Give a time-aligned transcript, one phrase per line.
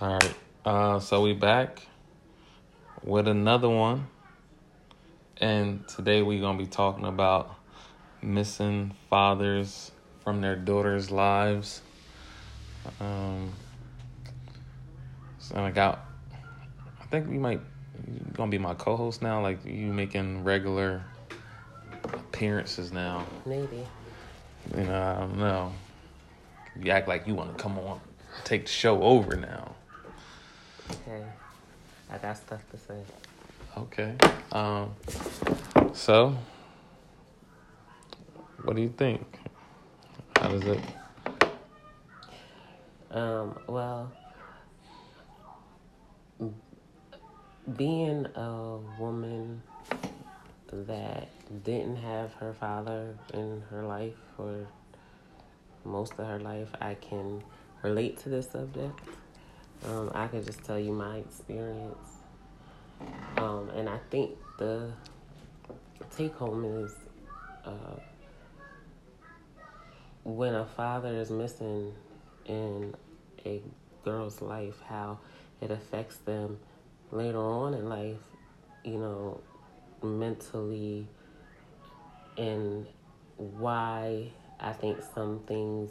[0.00, 0.34] All right.
[0.64, 1.86] Uh, so we back
[3.04, 4.06] with another one,
[5.36, 7.54] and today we're gonna be talking about
[8.22, 9.92] missing fathers
[10.24, 11.82] from their daughters' lives.
[13.00, 13.52] Um,
[15.38, 16.06] so I got.
[17.00, 17.60] I think we might
[18.32, 19.42] gonna be my co-host now.
[19.42, 21.04] Like you making regular
[22.04, 23.26] appearances now.
[23.44, 23.86] Maybe.
[24.74, 25.72] You know, I don't know.
[26.80, 28.00] You act like you want to come on,
[28.44, 29.74] take the show over now.
[30.90, 31.24] Okay.
[32.10, 33.02] I got stuff to say.
[33.76, 34.14] Okay.
[34.52, 34.94] Um.
[35.92, 36.36] So,
[38.62, 39.38] what do you think?
[40.36, 40.80] How does it?
[43.10, 44.10] Um, well,
[47.76, 49.62] being a woman
[50.72, 51.28] that
[51.64, 54.66] didn't have her father in her life for
[55.84, 57.42] most of her life, I can
[57.82, 58.98] relate to this subject.
[59.88, 62.08] Um, I can just tell you my experience.
[63.36, 64.92] Um, and I think the
[66.16, 66.94] take home is
[67.64, 67.98] uh,
[70.24, 71.92] when a father is missing
[72.46, 72.94] in
[73.44, 73.60] a
[74.04, 75.18] girl's life, how
[75.60, 76.58] it affects them
[77.10, 78.22] later on in life,
[78.84, 79.40] you know,
[80.02, 81.08] mentally,
[82.38, 82.86] and
[83.36, 84.28] why
[84.60, 85.90] I think some things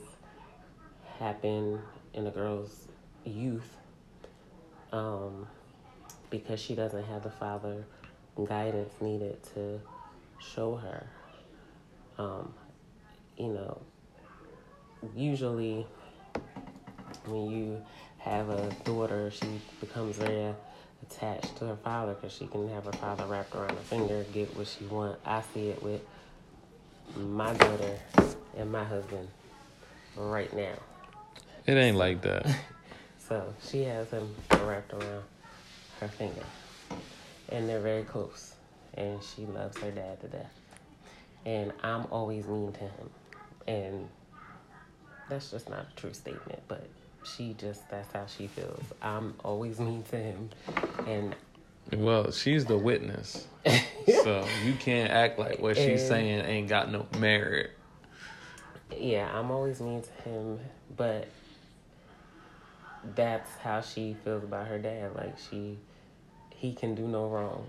[1.19, 1.79] happen
[2.13, 2.87] in a girl's
[3.25, 3.77] youth
[4.91, 5.47] um,
[6.29, 7.85] because she doesn't have the father
[8.47, 9.79] guidance needed to
[10.39, 11.07] show her.
[12.17, 12.53] Um,
[13.37, 13.81] you know,
[15.15, 15.85] usually
[17.25, 17.81] when you
[18.19, 20.53] have a daughter, she becomes very
[21.03, 24.55] attached to her father because she can have her father wrapped around her finger, get
[24.55, 25.19] what she want.
[25.25, 26.01] I see it with
[27.17, 27.99] my daughter
[28.57, 29.27] and my husband
[30.15, 30.73] right now.
[31.65, 32.45] It ain't like that.
[33.31, 35.23] So she has him wrapped around
[36.01, 36.43] her finger,
[37.47, 38.55] and they're very close.
[38.95, 40.53] And she loves her dad to death.
[41.45, 43.09] And I'm always mean to him,
[43.69, 44.09] and
[45.29, 46.85] that's just not a true statement, but
[47.23, 48.83] she just that's how she feels.
[49.01, 50.49] I'm always mean to him,
[51.07, 51.33] and
[51.95, 56.91] Well, she's the witness, so you can't act like what she's And- saying ain't got
[56.91, 57.71] no merit.
[58.93, 60.59] yeah, I'm always mean to him,
[60.97, 61.29] but
[63.15, 65.15] that's how she feels about her dad.
[65.15, 65.77] Like she,
[66.49, 67.67] he can do no wrong,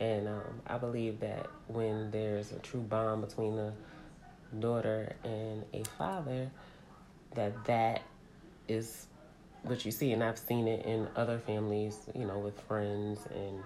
[0.00, 3.72] and um, I believe that when there's a true bond between a
[4.58, 6.50] daughter and a father,
[7.34, 8.02] that that
[8.68, 9.06] is
[9.62, 13.62] what you see, and I've seen it in other families, you know, with friends and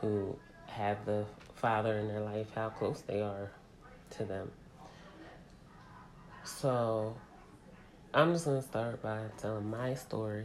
[0.00, 0.36] who
[0.66, 1.24] have the
[1.56, 3.50] father in their life, how close they are
[4.10, 4.50] to them.
[6.44, 7.14] So,
[8.12, 10.44] I'm just gonna start by telling my story,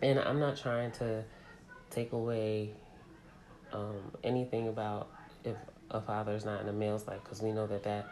[0.00, 1.22] and I'm not trying to
[1.90, 2.70] take away
[3.74, 5.10] um, anything about
[5.44, 5.56] if
[5.90, 8.06] a father's not in a male's life, because we know that that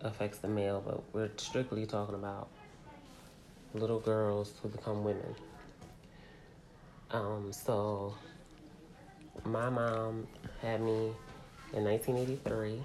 [0.00, 2.48] affects the male, but we're strictly talking about
[3.74, 5.34] little girls who become women.
[7.10, 8.14] Um, so
[9.44, 10.28] my mom
[10.62, 11.10] had me
[11.72, 12.80] in 1983.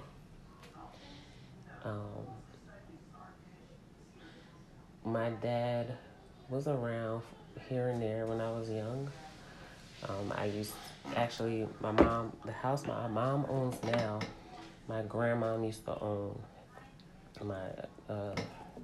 [1.84, 2.35] Um,
[5.06, 5.96] my dad
[6.50, 7.22] was around
[7.68, 9.08] here and there when I was young.
[10.08, 10.74] Um, I used
[11.14, 14.18] actually my mom the house my mom owns now.
[14.88, 16.38] My grandmom used to own
[17.42, 17.68] my
[18.12, 18.34] uh,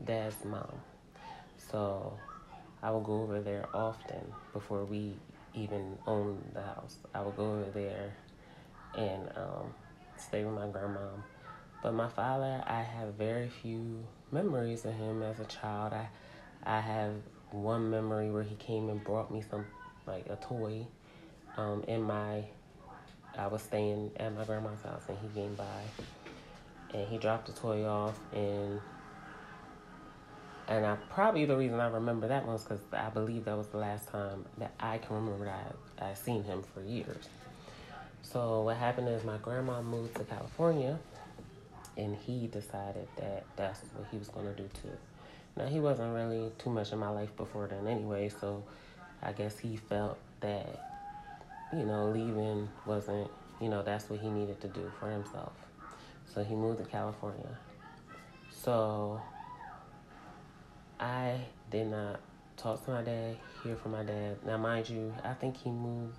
[0.04, 0.72] dad's mom.
[1.70, 2.16] So
[2.82, 4.20] I would go over there often
[4.52, 5.14] before we
[5.54, 6.98] even owned the house.
[7.14, 8.14] I would go over there
[8.96, 9.74] and um,
[10.16, 11.22] stay with my grandmom.
[11.82, 15.93] But my father, I have very few memories of him as a child.
[15.93, 16.09] I,
[16.65, 17.12] I have
[17.50, 19.66] one memory where he came and brought me some,
[20.06, 20.87] like a toy,
[21.56, 22.44] um, in my.
[23.37, 25.82] I was staying at my grandma's house and he came by,
[26.93, 28.81] and he dropped the toy off and.
[30.69, 33.78] And I probably the reason I remember that was because I believe that was the
[33.78, 37.28] last time that I can remember that I I seen him for years.
[38.23, 40.99] So what happened is my grandma moved to California,
[41.96, 44.96] and he decided that that's what he was going to do too.
[45.56, 48.64] Now he wasn't really too much in my life before then anyway, so
[49.22, 50.88] I guess he felt that
[51.72, 53.30] you know leaving wasn't
[53.60, 55.52] you know that's what he needed to do for himself.
[56.34, 57.58] So he moved to California.
[58.50, 59.20] So
[60.98, 61.40] I
[61.70, 62.20] did not
[62.56, 64.36] talk to my dad, hear from my dad.
[64.46, 66.18] Now, mind you, I think he moved.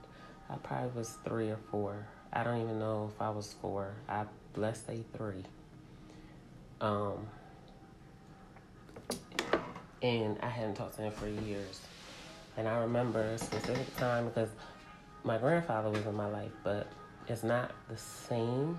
[0.49, 2.05] I probably was three or four.
[2.31, 3.93] I don't even know if I was four.
[4.09, 4.25] I
[4.55, 5.43] let's say three.
[6.81, 7.27] Um,
[10.01, 11.79] and I hadn't talked to him for years.
[12.57, 14.49] And I remember a specific time because
[15.23, 16.87] my grandfather was in my life, but
[17.27, 18.77] it's not the same.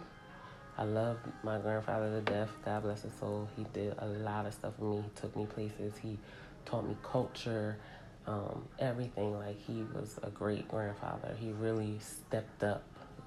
[0.77, 2.51] I love my grandfather to death.
[2.65, 3.49] God bless his soul.
[3.57, 4.97] He did a lot of stuff for me.
[4.97, 5.95] He took me places.
[6.01, 6.19] He
[6.67, 7.79] taught me culture,
[8.27, 9.39] um, everything.
[9.39, 11.35] Like he was a great grandfather.
[11.39, 12.83] He really stepped up,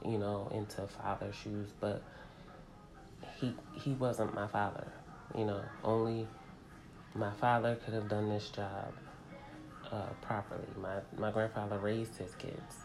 [0.06, 1.70] you know, into father shoes.
[1.80, 2.04] But
[3.40, 4.88] he he wasn't my father.
[5.38, 6.28] You know, only
[7.14, 8.94] my father could have done this job
[9.92, 10.68] uh, properly.
[10.82, 12.76] My my grandfather raised his kids,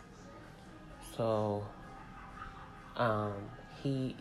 [1.16, 1.64] so
[2.96, 3.32] um,
[3.82, 4.16] he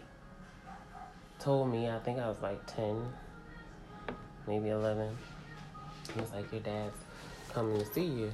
[1.39, 1.89] told me.
[1.89, 3.11] I think I was like ten,
[4.47, 5.17] maybe eleven.
[6.13, 6.97] He was like, "Your dad's
[7.53, 8.33] coming to see you."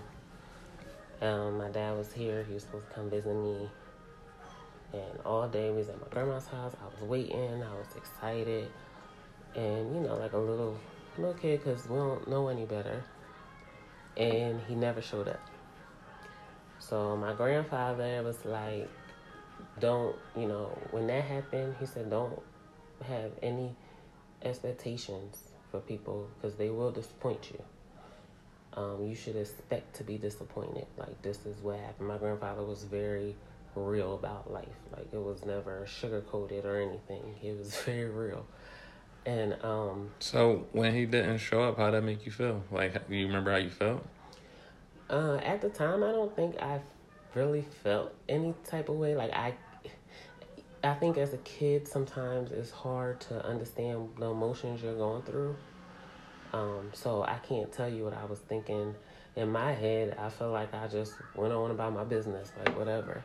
[1.22, 2.44] Um, my dad was here.
[2.48, 3.70] He was supposed to come visit me.
[4.94, 6.74] And all day we was at my grandma's house.
[6.82, 7.64] I was waiting.
[7.64, 8.70] I was excited.
[9.56, 10.78] And, you know, like a little
[11.18, 13.04] little kid because we don't know any better.
[14.16, 15.40] And he never showed up.
[16.80, 18.90] So my grandfather was like,
[19.80, 22.42] don't, you know, when that happened, he said, don't
[23.08, 23.76] have any
[24.44, 27.62] expectations for people because they will disappoint you.
[28.74, 30.86] Um, you should expect to be disappointed.
[30.98, 32.08] Like, this is what happened.
[32.08, 33.36] My grandfather was very
[33.78, 34.68] real about life.
[34.96, 38.46] Like, it was never sugar coated or anything, it was very real.
[39.26, 42.64] And um So when he didn't show up, how did that make you feel?
[42.72, 44.06] Like, do you remember how you felt?
[45.10, 46.82] uh at the time I don't think I
[47.34, 49.16] really felt any type of way.
[49.16, 49.54] Like I
[50.84, 55.56] I think as a kid sometimes it's hard to understand the emotions you're going through.
[56.54, 58.96] Um, so I can't tell you what I was thinking
[59.36, 60.16] in my head.
[60.20, 63.24] I feel like I just went on about my business, like whatever.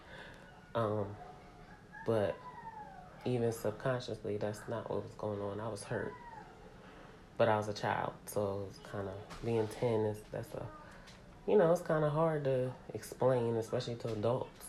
[0.74, 1.06] Um,
[2.06, 2.36] but
[3.24, 5.60] even subconsciously, that's not what was going on.
[5.60, 6.12] I was hurt,
[7.38, 10.62] but I was a child, so it's kind of being ten is that's a,
[11.46, 14.66] you know, it's kind of hard to explain, especially to adults,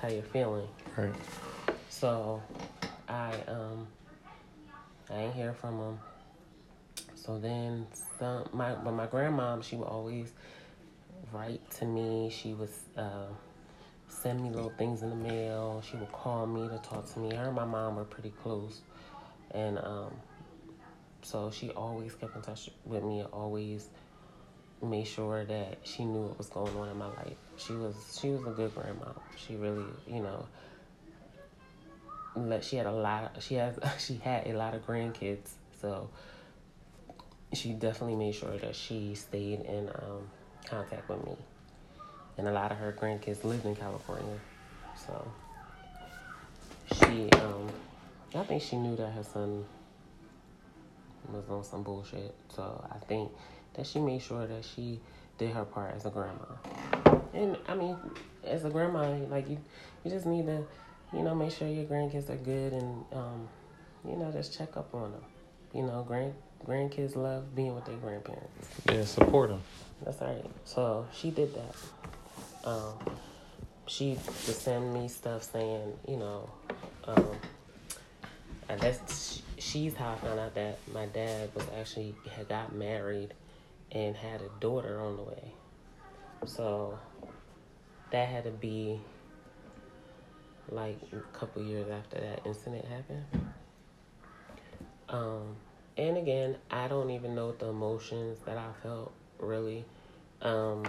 [0.00, 0.68] how you're feeling.
[0.96, 1.12] Right.
[1.90, 2.42] So,
[3.08, 3.86] I um,
[5.10, 5.98] I ain't hear from him.
[7.14, 7.86] So then,
[8.18, 10.32] some my but my grandmom, she would always
[11.32, 12.30] write to me.
[12.30, 13.26] She was uh
[14.08, 15.82] send me little things in the mail.
[15.88, 17.34] She would call me to talk to me.
[17.34, 18.80] Her and my mom were pretty close.
[19.52, 20.12] And um,
[21.22, 23.88] so she always kept in touch with me, always
[24.82, 27.36] made sure that she knew what was going on in my life.
[27.56, 29.12] She was she was a good grandma.
[29.36, 30.46] She really, you know,
[32.36, 35.50] let she had a lot she has she had a lot of grandkids.
[35.80, 36.10] So
[37.52, 40.28] she definitely made sure that she stayed in um,
[40.66, 41.36] contact with me
[42.38, 44.38] and a lot of her grandkids lived in California.
[45.06, 45.26] So
[46.92, 47.68] she, um,
[48.34, 49.64] I think she knew that her son
[51.32, 52.34] was on some bullshit.
[52.54, 53.30] So I think
[53.74, 55.00] that she made sure that she
[55.38, 56.44] did her part as a grandma.
[57.34, 57.96] And I mean,
[58.44, 59.58] as a grandma, like you,
[60.04, 60.64] you just need to,
[61.12, 63.48] you know, make sure your grandkids are good and, um,
[64.08, 65.24] you know, just check up on them.
[65.74, 66.34] You know, grand
[66.66, 68.68] grandkids love being with their grandparents.
[68.90, 69.62] Yeah, support them.
[70.04, 70.44] That's right.
[70.64, 71.74] So she did that
[72.66, 72.92] um,
[73.86, 74.10] she
[74.46, 76.50] would send me stuff saying, you know,
[77.04, 77.30] um,
[78.68, 83.32] and that's she's how I found out that my dad was actually had got married
[83.92, 85.52] and had a daughter on the way.
[86.44, 86.98] So
[88.10, 89.00] that had to be
[90.68, 93.24] like a couple years after that incident happened.
[95.08, 95.54] Um,
[95.96, 99.84] and again, I don't even know the emotions that I felt really.
[100.42, 100.84] Um,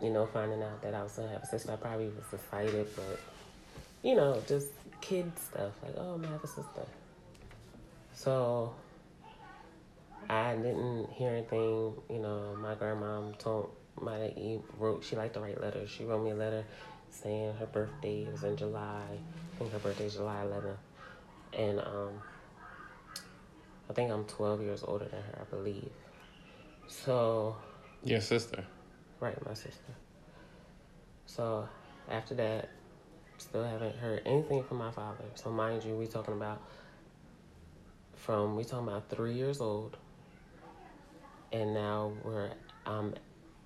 [0.00, 2.86] you know, finding out that I was gonna have a sister, I probably was excited,
[2.94, 3.20] but
[4.02, 4.68] you know, just
[5.00, 6.86] kid stuff like, oh, I'm gonna have a sister.
[8.12, 8.74] So
[10.28, 11.94] I didn't hear anything.
[12.10, 14.32] You know, my grandma told my
[14.78, 15.04] wrote.
[15.04, 15.90] She liked to write letters.
[15.90, 16.64] She wrote me a letter
[17.10, 19.02] saying her birthday was in July.
[19.10, 20.76] I think her birthday is July 11th,
[21.58, 22.20] and um,
[23.88, 25.90] I think I'm 12 years older than her, I believe.
[26.88, 27.56] So.
[28.04, 28.64] Your sister.
[29.18, 29.94] Right, my sister.
[31.26, 31.68] So
[32.10, 32.68] after that,
[33.38, 35.24] still haven't heard anything from my father.
[35.34, 36.60] So mind you, we talking about
[38.14, 39.96] from we talking about three years old,
[41.52, 42.50] and now we're
[42.84, 43.14] um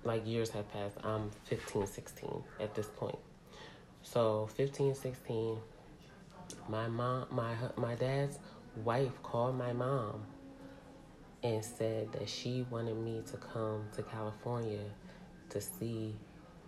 [0.03, 0.97] like years have passed.
[1.03, 3.19] I'm 15, 16 at this point.
[4.03, 5.57] So 15, 16.
[6.69, 8.39] My mom, my my dad's
[8.83, 10.23] wife called my mom
[11.43, 14.79] and said that she wanted me to come to California
[15.51, 16.15] to see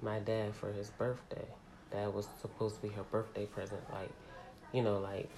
[0.01, 1.45] my dad for his birthday.
[1.91, 3.81] That was supposed to be her birthday present.
[3.91, 4.11] Like,
[4.71, 5.29] you know, like,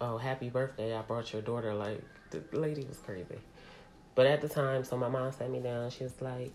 [0.00, 1.74] oh, happy birthday, I brought your daughter.
[1.74, 3.38] Like, the lady was crazy.
[4.14, 5.90] But at the time, so my mom sat me down.
[5.90, 6.52] She was like,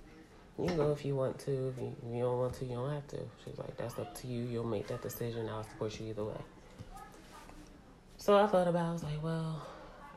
[0.60, 1.52] you go if you want to.
[1.52, 3.20] If you, if you don't want to, you don't have to.
[3.44, 4.44] She's like, that's up to you.
[4.44, 5.50] You'll make that decision.
[5.50, 6.38] I'll support you either way.
[8.18, 8.86] So I thought about.
[8.86, 8.90] it.
[8.90, 9.68] I was like, well,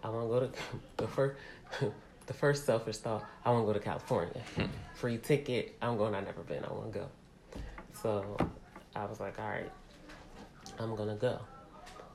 [0.02, 0.52] I want to go to
[0.96, 1.36] the first.
[2.30, 3.24] the first selfish thought.
[3.44, 4.40] I want to go to California.
[4.54, 4.66] Hmm.
[4.94, 5.76] Free ticket.
[5.82, 6.14] I'm going.
[6.14, 6.64] I've never been.
[6.64, 7.08] I want to go.
[8.00, 8.36] So
[8.94, 9.68] I was like, all right,
[10.78, 11.40] I'm gonna go.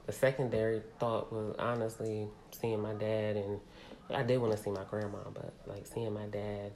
[0.05, 3.59] The secondary thought was honestly seeing my dad, and
[4.09, 6.71] I did want to see my grandma, but like seeing my dad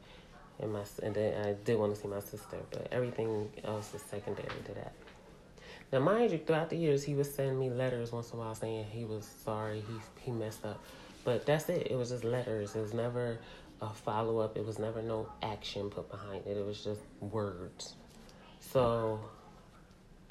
[0.60, 4.02] and my and then I did want to see my sister, but everything else is
[4.02, 4.92] secondary to that.
[5.94, 8.54] Now, mind you, throughout the years, he was sending me letters once in a while
[8.54, 10.84] saying he was sorry, he he messed up,
[11.30, 11.92] but that's it.
[11.92, 12.76] It was just letters.
[12.76, 13.38] It was never
[13.84, 14.58] a follow up.
[14.58, 16.58] It was never no action put behind it.
[16.58, 17.94] It was just words.
[18.60, 19.20] So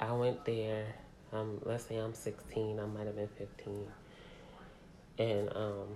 [0.01, 0.87] I went there.
[1.31, 2.81] Um, let's say I'm 16.
[2.81, 3.87] I might have been 15,
[5.19, 5.87] and um,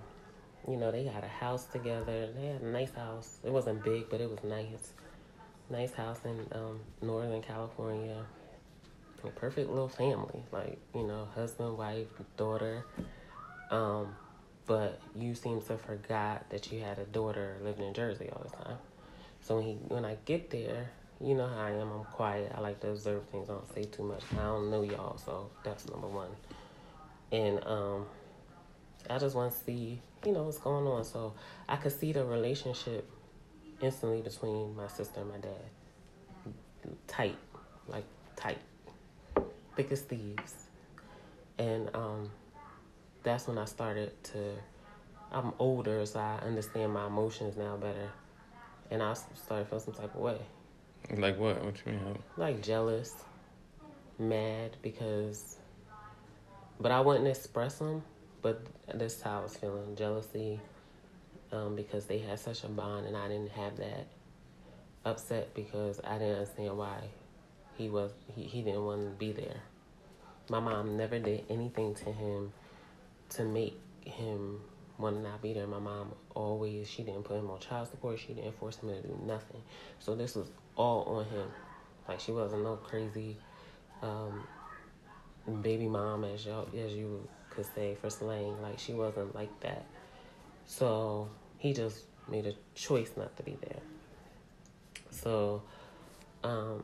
[0.66, 2.30] you know they got a house together.
[2.34, 3.40] They had a nice house.
[3.44, 4.94] It wasn't big, but it was nice.
[5.68, 8.24] Nice house in um, Northern California.
[9.22, 12.08] A perfect little family, like you know, husband, wife,
[12.38, 12.86] daughter.
[13.70, 14.14] Um,
[14.66, 18.64] but you seem to forgot that you had a daughter living in Jersey all the
[18.64, 18.78] time.
[19.40, 20.90] So when he, when I get there,
[21.20, 21.90] you know how I am.
[21.92, 22.52] I'm quiet.
[22.54, 23.48] I like to observe things.
[23.48, 24.22] I don't say too much.
[24.32, 26.30] I don't know y'all, so that's number one.
[27.30, 28.06] And um,
[29.08, 31.04] I just want to see, you know, what's going on.
[31.04, 31.34] So
[31.68, 33.08] I could see the relationship
[33.80, 36.94] instantly between my sister and my dad.
[37.06, 37.36] Tight,
[37.88, 38.04] like
[38.36, 38.58] tight,
[39.76, 40.54] thick as thieves.
[41.58, 42.30] And um,
[43.24, 44.54] that's when I started to.
[45.32, 48.12] I'm older, so I understand my emotions now better.
[48.90, 50.38] And I started feeling some type of way.
[51.16, 51.64] Like what?
[51.64, 52.18] What you mean?
[52.36, 53.12] Like jealous,
[54.18, 55.56] mad because,
[56.78, 58.04] but I wouldn't express them.
[58.42, 58.64] But
[58.94, 60.60] this is how I was feeling: jealousy,
[61.50, 64.06] um, because they had such a bond and I didn't have that.
[65.06, 66.96] Upset because I didn't understand why
[67.76, 69.60] he was he, he didn't want to be there.
[70.48, 72.52] My mom never did anything to him
[73.30, 74.60] to make him
[74.98, 75.66] want to not be there.
[75.66, 78.18] My mom always she didn't put him on child support.
[78.18, 79.60] She didn't force him to do nothing.
[79.98, 81.48] So this was all on him.
[82.08, 83.36] Like she wasn't no crazy
[84.02, 84.46] um,
[85.62, 88.60] baby mom as y'all as you could say for slang.
[88.62, 89.84] Like she wasn't like that.
[90.66, 91.28] So
[91.58, 93.80] he just made a choice not to be there.
[95.10, 95.62] So
[96.42, 96.82] um,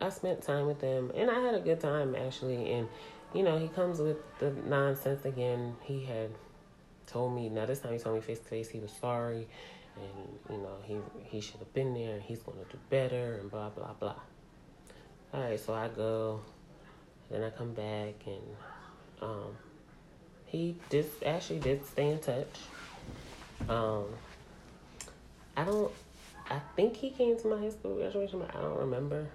[0.00, 2.88] I spent time with them and I had a good time actually and
[3.36, 5.76] you know, he comes with the nonsense again.
[5.82, 6.30] He had
[7.06, 9.46] told me now this time he told me face to face he was sorry
[9.96, 13.50] and you know he he should have been there and he's to do better and
[13.50, 14.14] blah blah blah.
[15.32, 16.40] All right so i go
[17.30, 18.56] then i come back and
[19.22, 19.56] um
[20.46, 22.58] he did actually did stay in touch.
[23.68, 24.04] Um
[25.56, 25.92] i don't
[26.50, 29.26] i think he came to my high school graduation but i don't remember.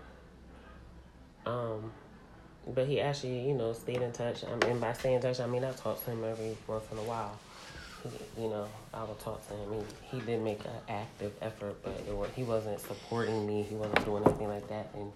[1.45, 1.91] Um
[2.67, 5.47] but he actually you know stayed in touch I mean, by staying in touch i
[5.47, 7.37] mean i talk to him every once in a while
[8.37, 9.85] you know, I would talk to him.
[10.09, 13.63] He, he did make an active effort, but it was, he wasn't supporting me.
[13.63, 14.89] He wasn't doing anything like that.
[14.95, 15.11] And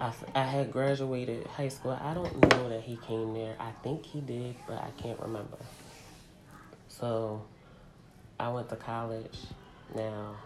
[0.00, 1.98] I, I had graduated high school.
[2.00, 3.56] I don't know that he came there.
[3.58, 5.58] I think he did, but I can't remember.
[6.88, 7.42] So
[8.38, 9.38] I went to college.
[9.94, 10.36] Now,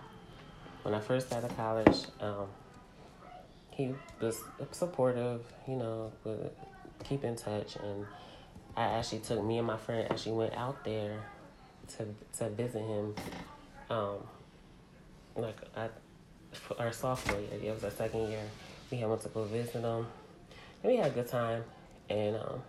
[0.82, 2.47] when I first got to college, um,
[3.81, 6.13] he was supportive, you know,
[7.05, 8.07] keep in touch and
[8.77, 11.23] I actually took me and my friend actually went out there
[11.97, 12.07] to
[12.39, 13.15] to visit him.
[13.89, 14.19] Um,
[15.37, 15.89] like I,
[16.79, 18.43] our sophomore year, it was our second year.
[18.91, 20.07] We had went to go visit him.
[20.83, 21.63] And we had a good time,
[22.09, 22.63] and um,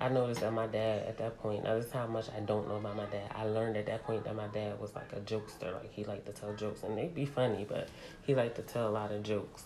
[0.00, 1.64] I noticed that my dad at that point.
[1.64, 3.30] Now this is how much I don't know about my dad.
[3.34, 5.72] I learned at that point that my dad was like a jokester.
[5.72, 7.88] Like he liked to tell jokes, and they'd be funny, but
[8.26, 9.62] he liked to tell a lot of jokes.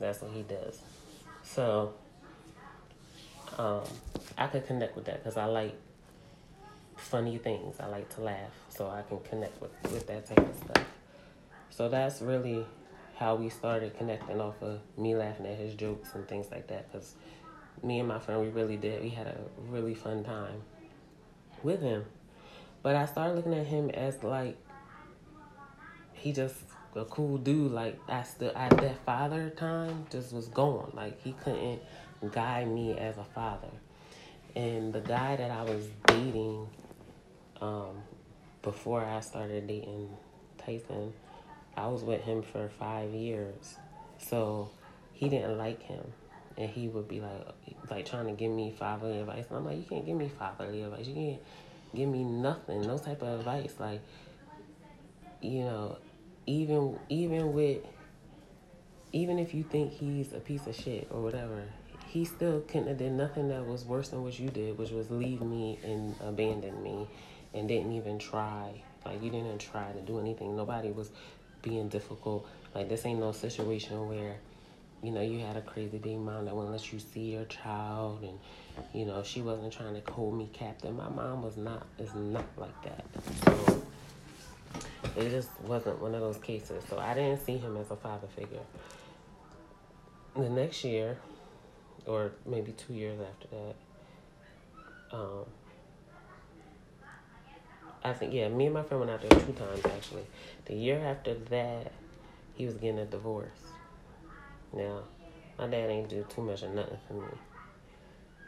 [0.00, 0.80] That's what he does.
[1.42, 1.94] So
[3.58, 3.82] um,
[4.36, 5.74] I could connect with that because I like
[6.96, 7.76] funny things.
[7.80, 10.86] I like to laugh, so I can connect with, with that type of stuff.
[11.70, 12.64] So that's really
[13.16, 16.90] how we started connecting off of me laughing at his jokes and things like that.
[16.90, 17.14] Because
[17.82, 19.02] me and my friend, we really did.
[19.02, 20.62] We had a really fun time
[21.62, 22.04] with him.
[22.82, 24.56] But I started looking at him as like
[26.12, 26.56] he just
[26.96, 27.72] a cool dude.
[27.72, 30.92] Like I still at that father time just was gone.
[30.94, 31.80] Like he couldn't
[32.32, 33.68] guide me as a father.
[34.56, 36.68] And the guy that I was dating
[37.60, 38.02] um,
[38.62, 40.08] before I started dating
[40.58, 41.12] Tyson,
[41.76, 43.76] I was with him for five years.
[44.18, 44.70] So
[45.12, 46.04] he didn't like him.
[46.56, 47.48] And he would be like,
[47.90, 49.46] like trying to give me fatherly advice.
[49.48, 51.06] And I'm like, you can't give me fatherly advice.
[51.06, 51.40] You can't
[51.94, 53.74] give me nothing, no type of advice.
[53.80, 54.00] Like,
[55.40, 55.98] you know,
[56.46, 57.78] even even with
[59.12, 61.62] even if you think he's a piece of shit or whatever,
[62.08, 65.10] he still couldn't have did nothing that was worse than what you did, which was
[65.10, 67.06] leave me and abandon me
[67.54, 68.72] and didn't even try.
[69.04, 70.56] Like you didn't try to do anything.
[70.56, 71.10] Nobody was
[71.62, 72.46] being difficult.
[72.74, 74.36] Like this ain't no situation where,
[75.02, 78.22] you know, you had a crazy big mom that wouldn't let you see your child
[78.22, 78.38] and
[78.92, 80.94] you know, she wasn't trying to hold me captive.
[80.94, 83.04] My mom was not is not like that.
[83.44, 83.82] So
[85.16, 86.82] it just wasn't one of those cases.
[86.88, 88.60] So I didn't see him as a father figure.
[90.36, 91.18] The next year,
[92.06, 95.44] or maybe two years after that, um,
[98.02, 100.26] I think yeah, me and my friend went out there two times actually.
[100.66, 101.92] The year after that,
[102.54, 103.48] he was getting a divorce.
[104.72, 105.00] Now,
[105.58, 107.28] my dad ain't do too much of nothing for me.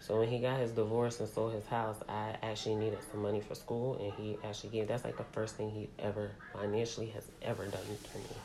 [0.00, 3.40] So when he got his divorce and sold his house, I actually needed some money
[3.40, 4.88] for school, and he actually gave.
[4.88, 8.36] That's like the first thing he ever financially has ever done for me,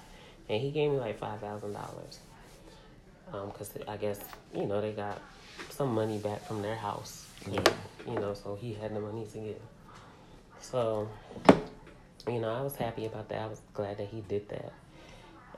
[0.50, 2.20] and he gave me like five thousand dollars.
[3.34, 4.20] Um, cause I guess
[4.56, 5.22] you know they got
[5.70, 7.62] some money back from their house, yeah.
[8.08, 9.62] you know, so he had the money to give.
[10.60, 11.10] So,
[12.28, 13.42] you know, I was happy about that.
[13.42, 14.72] I was glad that he did that.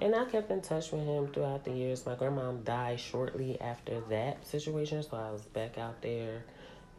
[0.01, 2.05] And I kept in touch with him throughout the years.
[2.05, 6.43] My grandma died shortly after that situation, so I was back out there.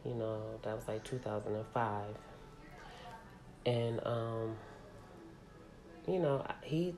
[0.05, 2.03] You know, that was like 2005.
[3.65, 4.55] And, um,
[6.07, 6.95] you know, he,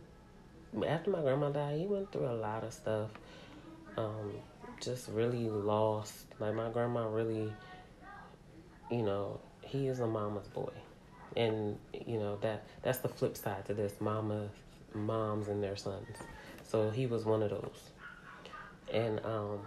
[0.86, 3.10] after my grandma died, he went through a lot of stuff.
[3.98, 4.34] Um,
[4.82, 6.26] just really lost.
[6.40, 7.52] Like, my grandma really,
[8.92, 10.74] you know, he is a mama's boy.
[11.36, 13.94] And, you know, that that's the flip side to this.
[14.00, 14.50] Mama
[14.94, 16.18] moms and their sons.
[16.64, 17.82] So he was one of those.
[18.94, 19.60] And um,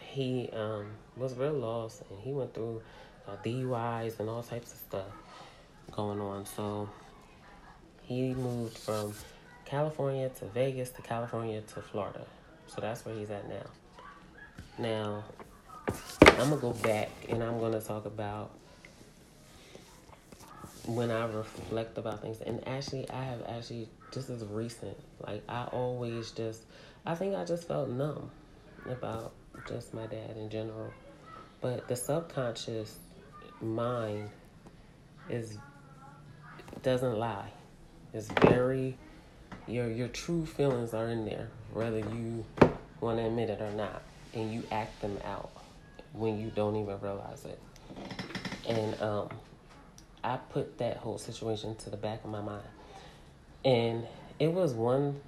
[0.00, 2.82] he um, was real lost and he went through
[3.28, 5.06] uh, DUIs and all types of stuff
[5.92, 6.46] going on.
[6.46, 6.88] So
[8.02, 9.14] he moved from
[9.64, 12.24] California to Vegas to California to Florida.
[12.66, 13.66] So that's where he's at now.
[14.78, 15.24] Now,
[16.38, 18.50] I'm going to go back and I'm going to talk about
[20.86, 24.96] when I reflect about things, and actually, I have actually just as recent.
[25.26, 26.62] Like I always just,
[27.04, 28.30] I think I just felt numb
[28.88, 29.32] about
[29.68, 30.92] just my dad in general,
[31.60, 32.98] but the subconscious
[33.60, 34.30] mind
[35.28, 35.58] is
[36.82, 37.50] doesn't lie.
[38.12, 38.96] It's very
[39.66, 42.44] your your true feelings are in there, whether you
[43.00, 44.02] want to admit it or not,
[44.34, 45.50] and you act them out
[46.12, 47.60] when you don't even realize it.
[48.68, 49.28] And um,
[50.26, 52.66] I put that whole situation to the back of my mind.
[53.64, 54.04] And
[54.40, 55.20] it was one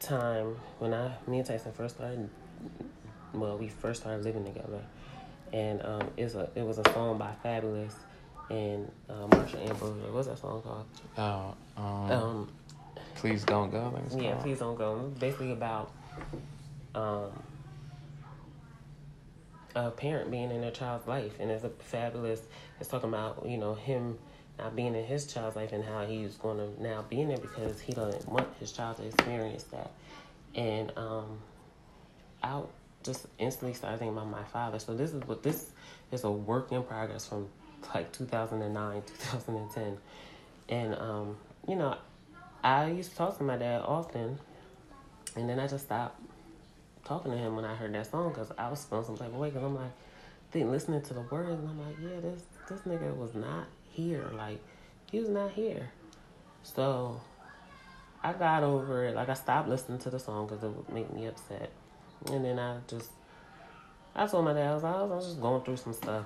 [0.00, 2.30] time when I, me and Tyson first started,
[3.34, 4.80] well, we first started living together.
[5.52, 7.92] And um, it's a, it was a song by Fabolous
[8.48, 10.12] and uh, Marsha Ambrosius.
[10.12, 10.86] What's that song called?
[11.18, 12.48] Oh, um, um
[13.16, 13.92] Please Don't Go.
[14.16, 14.42] yeah, called.
[14.42, 15.12] Please Don't Go.
[15.18, 15.92] basically about
[16.94, 17.30] um,
[19.74, 21.32] a parent being in their child's life.
[21.38, 22.40] And it's a fabulous,
[22.80, 24.16] it's talking about, you know, him
[24.58, 27.40] not being in his child's life and how he's going to now be in it
[27.40, 29.90] because he doesn't want his child to experience that.
[30.54, 31.38] And um,
[32.42, 32.62] I
[33.02, 34.78] just instantly started thinking about my father.
[34.78, 35.70] So this is what this
[36.10, 37.48] is a work in progress from
[37.94, 39.98] like 2009, 2010.
[40.68, 41.96] And, um, you know,
[42.62, 44.38] I used to talk to my dad often,
[45.36, 46.20] and then I just stopped
[47.04, 49.36] talking to him when I heard that song because I was feeling some type of
[49.36, 49.92] way because I'm like,
[50.54, 53.66] listening to the words, and I'm like, yeah, this this nigga was not
[53.98, 54.30] here.
[54.32, 54.60] Like,
[55.10, 55.90] he was not here.
[56.62, 57.20] So,
[58.22, 59.14] I got over it.
[59.14, 61.70] Like, I stopped listening to the song because it would make me upset.
[62.26, 63.10] And then I just,
[64.14, 66.24] I told my dad, I was, I was just going through some stuff.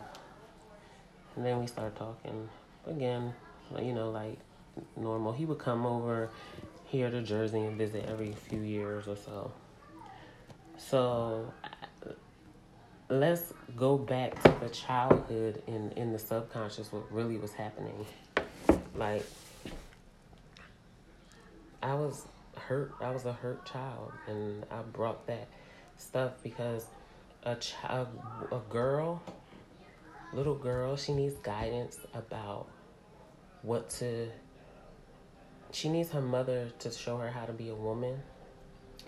[1.37, 2.49] And then we started talking
[2.87, 3.33] again,
[3.81, 4.39] you know, like
[4.97, 5.33] normal.
[5.33, 6.31] He would come over
[6.87, 9.51] here to Jersey and visit every few years or so.
[10.77, 11.53] So
[13.13, 18.07] let's go back to the childhood in in the subconscious what really was happening.
[18.95, 19.25] Like
[21.83, 25.49] i was hurt i was a hurt child and i brought that
[25.97, 26.87] stuff because
[27.45, 28.09] a child
[28.53, 29.21] a girl
[30.33, 32.69] little girl she needs guidance about
[33.63, 34.29] what to
[35.73, 38.23] she needs her mother to show her how to be a woman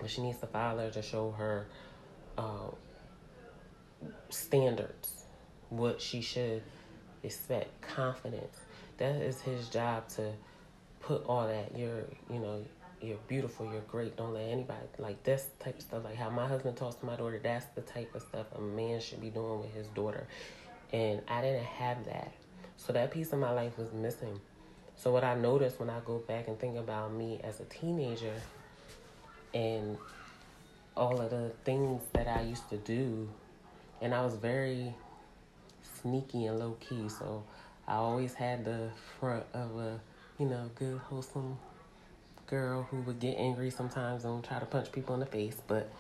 [0.00, 1.66] but she needs the father to show her
[2.36, 2.66] uh,
[4.30, 5.24] standards,
[5.70, 6.62] what she should
[7.22, 8.56] expect, confidence.
[8.98, 10.32] That is his job to
[11.00, 11.76] put all that.
[11.76, 12.64] You're, you know,
[13.00, 14.16] you're beautiful, you're great.
[14.16, 16.04] Don't let anybody like this type of stuff.
[16.04, 17.40] Like how my husband talks to my daughter.
[17.42, 20.26] That's the type of stuff a man should be doing with his daughter.
[20.92, 22.32] And I didn't have that,
[22.76, 24.40] so that piece of my life was missing.
[24.96, 28.34] So what I noticed when I go back and think about me as a teenager
[29.52, 29.98] and
[30.96, 33.28] all of the things that I used to do,
[34.04, 34.94] and I was very
[36.02, 37.08] sneaky and low key.
[37.08, 37.42] So
[37.88, 39.98] I always had the front of a,
[40.38, 41.56] you know, good wholesome
[42.46, 45.90] girl who would get angry sometimes and try to punch people in the face, but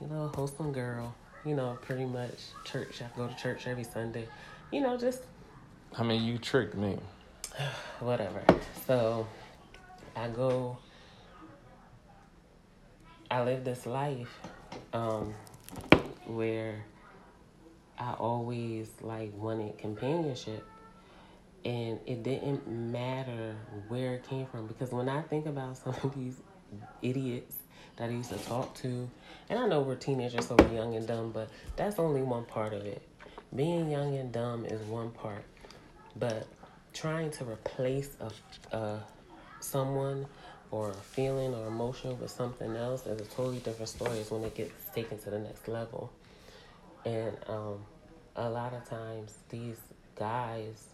[0.00, 1.14] you know, a wholesome girl.
[1.44, 3.02] You know, pretty much church.
[3.02, 4.28] I go to church every Sunday.
[4.70, 5.22] You know, just.
[5.98, 6.96] I mean, you tricked me.
[8.00, 8.42] Whatever.
[8.86, 9.26] So,
[10.14, 10.78] I go.
[13.28, 14.38] I live this life,
[14.92, 15.34] um,
[16.26, 16.84] where
[18.02, 20.66] I always like wanted companionship,
[21.64, 23.54] and it didn't matter
[23.86, 26.40] where it came from because when I think about some of these
[27.00, 27.54] idiots
[27.96, 29.08] that I used to talk to,
[29.48, 32.72] and I know we're teenagers, so we're young and dumb, but that's only one part
[32.72, 33.02] of it.
[33.54, 35.44] Being young and dumb is one part,
[36.16, 36.48] but
[36.92, 39.04] trying to replace a, a
[39.60, 40.26] someone
[40.72, 44.18] or a feeling or emotion with something else is a totally different story.
[44.18, 46.10] Is when it gets taken to the next level,
[47.04, 47.84] and um,
[48.36, 49.78] a lot of times these
[50.16, 50.88] guys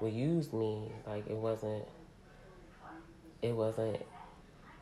[0.00, 1.84] would use me like it wasn't
[3.42, 3.98] it wasn't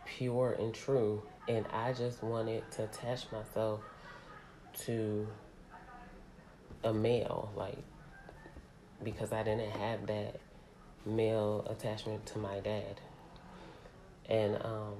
[0.05, 3.81] pure and true and I just wanted to attach myself
[4.85, 5.27] to
[6.85, 7.79] a male, like
[9.03, 10.41] because I didn't have that
[11.05, 13.01] male attachment to my dad.
[14.29, 14.95] And um,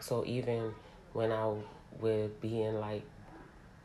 [0.00, 0.74] so even
[1.12, 1.54] when I
[2.00, 3.04] would be in like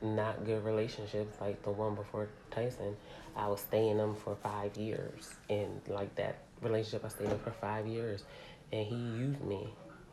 [0.02, 2.96] not good relationships, like the one before Tyson,
[3.36, 5.34] I was staying them for five years.
[5.50, 8.24] And like that relationship, I stayed in for five years.
[8.72, 9.68] And he used me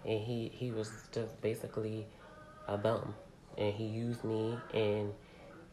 [0.07, 2.07] and he he was just basically
[2.69, 3.15] a bum,
[3.59, 5.13] and he used me, and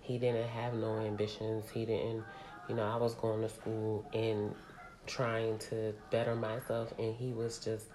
[0.01, 1.69] he didn't have no ambitions.
[1.69, 2.23] He didn't,
[2.67, 4.53] you know, I was going to school and
[5.05, 7.85] trying to better myself, and he was just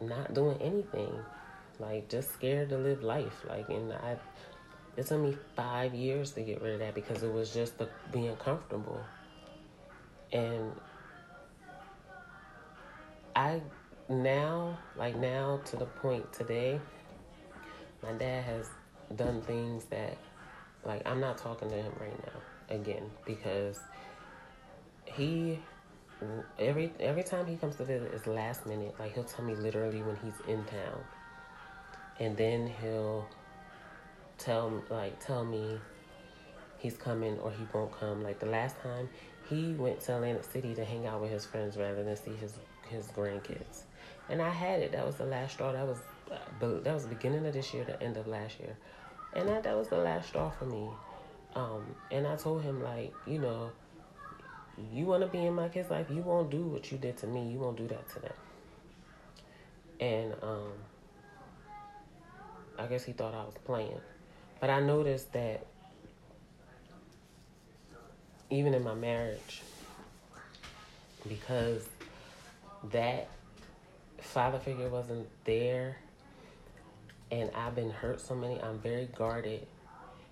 [0.00, 1.12] not doing anything,
[1.78, 4.16] like just scared to live life, like, and I.
[5.00, 7.88] It took me five years to get rid of that because it was just the,
[8.12, 9.00] being comfortable.
[10.30, 10.72] And
[13.34, 13.62] I
[14.10, 16.78] now, like now to the point today,
[18.02, 18.68] my dad has
[19.16, 20.18] done things that,
[20.84, 23.80] like, I'm not talking to him right now again because
[25.06, 25.60] he
[26.58, 28.94] every every time he comes to visit is last minute.
[28.98, 31.00] Like he'll tell me literally when he's in town,
[32.18, 33.26] and then he'll
[34.40, 35.78] tell like tell me
[36.78, 38.22] he's coming or he won't come.
[38.22, 39.08] Like the last time
[39.48, 42.54] he went to Atlantic City to hang out with his friends rather than see his
[42.88, 43.84] his grandkids
[44.30, 44.92] and I had it.
[44.92, 45.72] That was the last straw.
[45.72, 45.98] That was
[46.60, 48.76] that was the beginning of this year, the end of last year,
[49.34, 50.88] and that that was the last straw for me.
[51.54, 53.72] Um, and I told him like, you know,
[54.92, 57.26] you want to be in my kid's life, you won't do what you did to
[57.26, 57.50] me.
[57.50, 58.32] You won't do that to them.
[59.98, 60.72] And um,
[62.78, 64.00] I guess he thought I was playing,
[64.60, 65.66] but I noticed that
[68.50, 69.62] even in my marriage,
[71.28, 71.88] because
[72.90, 73.28] that
[74.20, 75.96] father figure wasn't there
[77.30, 79.66] and I've been hurt so many I'm very guarded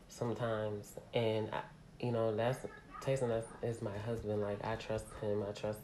[0.08, 0.94] sometimes.
[1.14, 1.60] And I,
[2.04, 2.66] you know that's
[3.00, 4.42] Tyson that's, is my husband.
[4.42, 5.44] Like I trust him.
[5.48, 5.80] I trust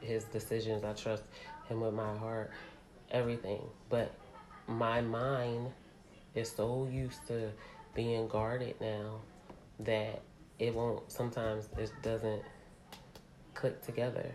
[0.00, 0.84] his decisions.
[0.84, 1.22] I trust
[1.68, 2.50] him with my heart
[3.10, 3.62] everything.
[3.88, 4.12] But
[4.66, 5.68] my mind
[6.34, 7.50] is so used to
[7.94, 9.20] being guarded now
[9.80, 10.20] that
[10.58, 12.42] it won't sometimes it doesn't
[13.54, 14.32] click together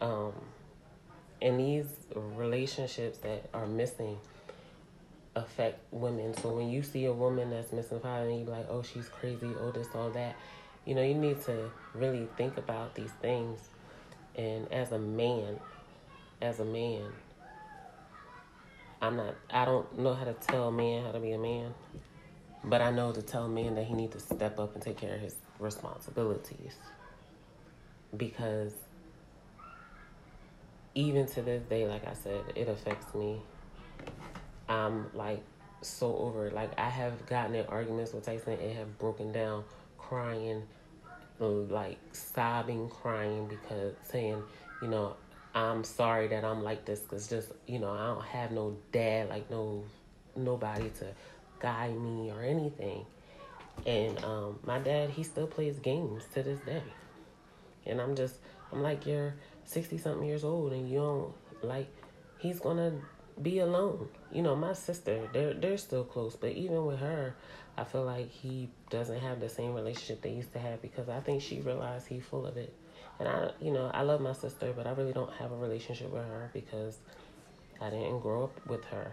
[0.00, 0.32] um
[1.42, 4.18] and these relationships that are missing
[5.36, 6.34] affect women.
[6.36, 9.50] So when you see a woman that's missing father and you're like, oh, she's crazy,
[9.60, 10.36] oh, this, all that,
[10.84, 13.60] you know, you need to really think about these things.
[14.36, 15.58] And as a man,
[16.40, 17.12] as a man,
[19.02, 21.72] I'm not, I don't know how to tell a man how to be a man,
[22.64, 24.98] but I know to tell a man that he needs to step up and take
[24.98, 26.74] care of his responsibilities.
[28.16, 28.74] Because
[30.94, 33.40] even to this day, like I said, it affects me.
[34.68, 35.42] I'm like
[35.82, 36.54] so over it.
[36.54, 39.64] Like I have gotten in arguments with Tyson and have broken down,
[39.96, 40.62] crying,
[41.38, 44.42] like sobbing, crying because saying,
[44.82, 45.16] you know,
[45.54, 49.28] I'm sorry that I'm like this because just you know I don't have no dad,
[49.28, 49.84] like no
[50.36, 51.06] nobody to
[51.58, 53.04] guide me or anything.
[53.86, 56.82] And um, my dad, he still plays games to this day,
[57.86, 58.36] and I'm just
[58.72, 59.34] I'm like you're
[59.64, 61.32] 60 something years old and you don't
[61.62, 61.88] like
[62.38, 62.92] he's gonna
[63.40, 64.08] be alone.
[64.32, 67.34] You know my sister they're they're still close but even with her
[67.76, 71.20] i feel like he doesn't have the same relationship they used to have because i
[71.20, 72.72] think she realized he's full of it
[73.20, 76.10] And I, you know, I love my sister, but I really don't have a relationship
[76.10, 76.96] with her because
[77.78, 79.12] I didn't grow up with her.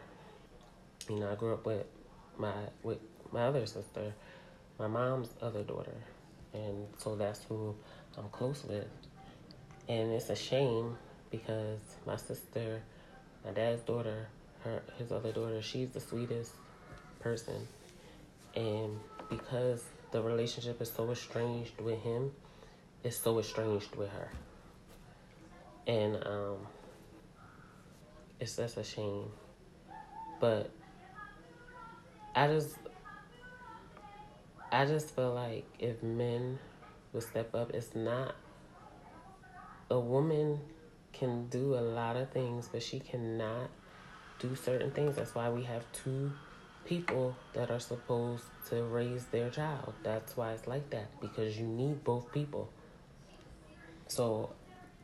[1.09, 1.85] You know, I grew up with
[2.37, 2.99] my with
[3.33, 4.13] my other sister,
[4.79, 5.97] my mom's other daughter,
[6.53, 7.75] and so that's who
[8.17, 8.87] I'm close with.
[9.89, 10.97] And it's a shame
[11.29, 12.81] because my sister,
[13.43, 14.29] my dad's daughter,
[14.63, 16.53] her his other daughter, she's the sweetest
[17.19, 17.67] person,
[18.55, 18.97] and
[19.29, 22.31] because the relationship is so estranged with him,
[23.07, 24.29] it's so estranged with her,
[25.87, 26.57] and um,
[28.37, 29.31] it's that's a shame.
[30.41, 30.69] But
[32.35, 32.75] I just
[34.73, 36.59] I just feel like if men
[37.13, 38.35] would step up, it's not
[39.89, 40.59] a woman
[41.13, 43.69] can do a lot of things, but she cannot
[44.39, 45.15] do certain things.
[45.15, 46.33] That's why we have two
[46.83, 49.93] people that are supposed to raise their child.
[50.03, 52.69] That's why it's like that because you need both people.
[54.07, 54.53] So,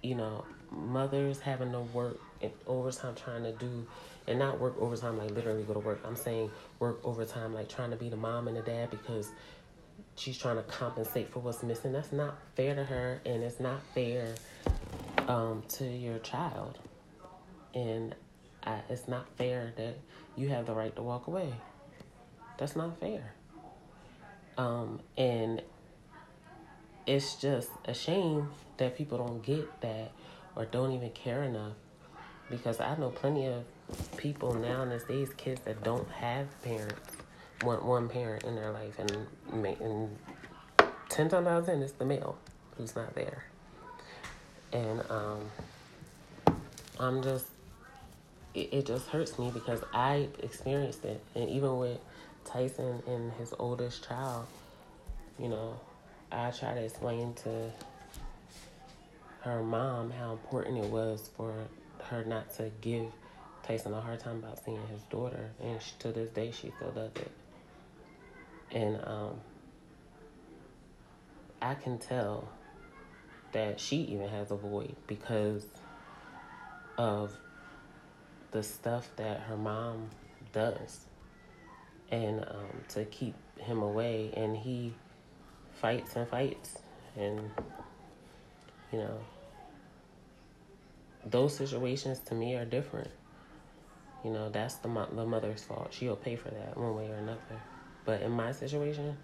[0.01, 3.85] you know, mothers having to work and overtime trying to do
[4.27, 6.01] and not work overtime like literally go to work.
[6.05, 9.31] I'm saying work overtime like trying to be the mom and the dad because
[10.15, 11.91] she's trying to compensate for what's missing.
[11.91, 14.35] That's not fair to her and it's not fair
[15.27, 16.79] um, to your child.
[17.73, 18.15] And
[18.63, 19.97] I, it's not fair that
[20.35, 21.53] you have the right to walk away.
[22.57, 23.33] That's not fair.
[24.57, 25.61] Um, and
[27.05, 30.11] it's just a shame that people don't get that
[30.55, 31.73] or don't even care enough
[32.49, 33.63] because I know plenty of
[34.17, 37.17] people now in these days, kids that don't have parents,
[37.63, 40.17] want one parent in their life, and, and
[41.09, 42.37] ten times out of ten, it's the male
[42.77, 43.45] who's not there.
[44.71, 46.55] And um,
[46.99, 47.45] I'm just,
[48.53, 51.99] it, it just hurts me because I experienced it, and even with
[52.45, 54.45] Tyson and his oldest child,
[55.39, 55.79] you know,
[56.31, 57.71] I try to explain to
[59.43, 61.53] her mom how important it was for
[62.03, 63.07] her not to give
[63.61, 66.91] Tyson a hard time about seeing his daughter, and she, to this day she still
[66.91, 67.31] does it.
[68.71, 69.39] And um,
[71.61, 72.47] I can tell
[73.51, 75.65] that she even has a void because
[76.97, 77.33] of
[78.51, 80.09] the stuff that her mom
[80.53, 81.05] does,
[82.11, 84.93] and um, to keep him away, and he
[85.73, 86.79] fights and fights,
[87.17, 87.51] and
[88.93, 89.17] you know
[91.25, 93.09] those situations to me are different.
[94.23, 95.89] You know, that's the the mother's fault.
[95.91, 97.39] She'll pay for that one way or another.
[98.05, 99.17] But in my situation,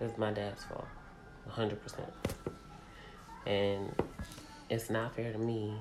[0.00, 0.86] it's my dad's fault,
[1.48, 2.12] hundred percent.
[3.46, 3.94] And
[4.68, 5.74] it's not fair to me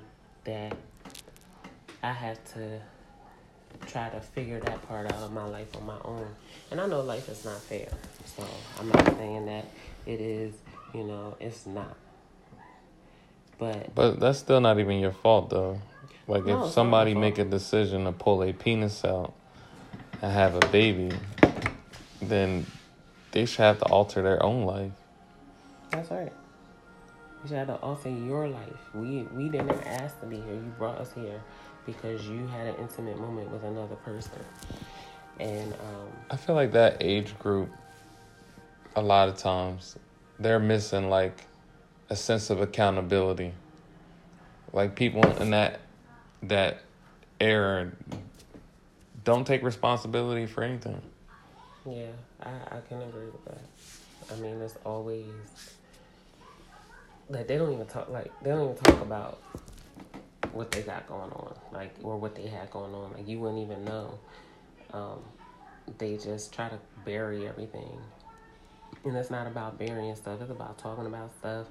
[0.44, 0.78] that
[2.04, 2.80] I have to
[3.88, 6.28] try to figure that part out of my life on my own.
[6.72, 7.88] And I know life is not fair.
[8.26, 8.46] So
[8.80, 9.66] I'm not saying that
[10.06, 10.54] it is,
[10.94, 11.98] you know, it's not.
[13.58, 15.82] But But that's still not even your fault though.
[16.28, 19.34] Like no, if somebody make a decision to pull a penis out
[20.22, 21.16] and have a baby,
[22.22, 22.66] then
[23.32, 24.92] they should have to alter their own life.
[25.92, 26.34] That's right.
[27.44, 28.80] You should have to alter your life.
[28.94, 30.54] We we didn't ask to be here.
[30.54, 31.40] You brought us here
[31.86, 34.44] because you had an intimate moment with another person.
[35.40, 37.70] And um, I feel like that age group,
[38.96, 39.98] a lot of times,
[40.40, 41.46] they're missing like
[42.10, 43.54] a sense of accountability.
[44.74, 45.80] Like people in that
[46.44, 46.82] that
[47.40, 47.92] era
[49.24, 51.02] don't take responsibility for anything.
[51.86, 52.08] Yeah,
[52.42, 53.62] I, I can agree with that.
[54.34, 55.26] I mean, it's always
[57.30, 59.42] like they don't even talk like they don't even talk about
[60.52, 63.14] what they got going on, like or what they had going on.
[63.14, 64.18] Like you wouldn't even know.
[64.94, 65.20] Um,
[65.98, 68.00] they just try to bury everything,
[69.04, 70.42] and it's not about burying stuff.
[70.42, 71.68] It's about talking about stuff,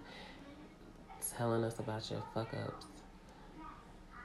[1.31, 2.87] telling us about your fuck ups,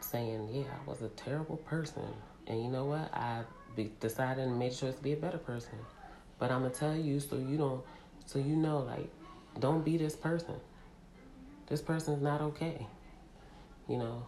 [0.02, 2.08] saying, "Yeah, I was a terrible person,
[2.48, 3.14] and you know what?
[3.14, 3.44] I
[3.76, 5.80] be, decided and made sure to be a better person."
[6.38, 7.84] But I'm gonna tell you so you don't,
[8.26, 9.10] so you know, like,
[9.60, 10.56] don't be this person.
[11.68, 12.88] This person's not okay.
[13.88, 14.26] You know,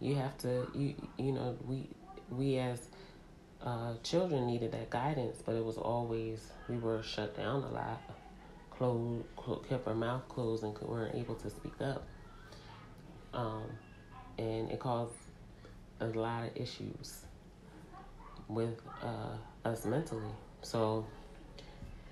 [0.00, 1.88] you have to, you you know, we
[2.30, 2.88] we as
[3.62, 8.00] uh, children needed that guidance, but it was always we were shut down a lot,
[8.80, 12.06] closed, kept our mouth closed, and weren't able to speak up.
[13.34, 13.64] Um,
[14.38, 15.12] and it caused
[16.00, 17.26] a lot of issues
[18.48, 20.32] with uh, us mentally.
[20.62, 21.04] So,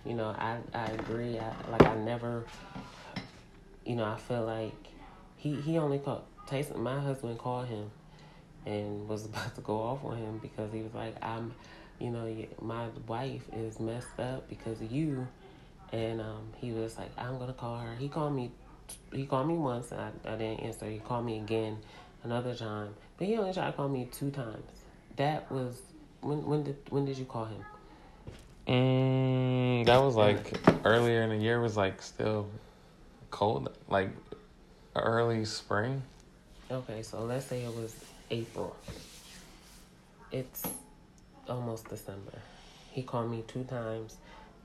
[0.04, 1.38] you know, I I agree.
[1.38, 2.44] I, like I never,
[3.86, 4.74] you know, I feel like
[5.36, 6.82] he he only called Tyson.
[6.82, 7.90] My husband called him
[8.66, 11.54] and was about to go off on him because he was like, I'm,
[11.98, 15.26] you know, my wife is messed up because of you.
[15.92, 17.94] And um, he was like, I'm gonna call her.
[17.96, 18.50] He called me
[19.12, 19.92] he called me once.
[19.92, 20.86] I, I didn't answer.
[20.86, 21.78] He called me again
[22.24, 24.64] another time, but he only tried to call me two times.
[25.16, 25.80] That was
[26.20, 27.64] when when did when did you call him?
[28.66, 31.60] Mm, that was like earlier in the year.
[31.60, 32.48] Was like still
[33.30, 34.10] cold, like
[34.94, 36.02] early spring.
[36.70, 37.96] Okay, so let's say it was
[38.30, 38.76] April.
[40.30, 40.62] It's
[41.48, 42.38] almost December.
[42.90, 44.16] He called me two times.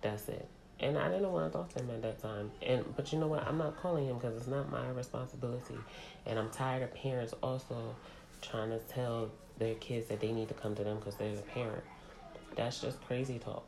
[0.01, 0.47] That's it.
[0.83, 2.51] And I didn't want to talk to him at that time.
[2.61, 3.47] And but you know what?
[3.47, 5.77] I'm not calling him because it's not my responsibility.
[6.25, 7.95] And I'm tired of parents also
[8.41, 11.41] trying to tell their kids that they need to come to them because they're the
[11.41, 11.83] parent.
[12.57, 13.65] That's just crazy talk.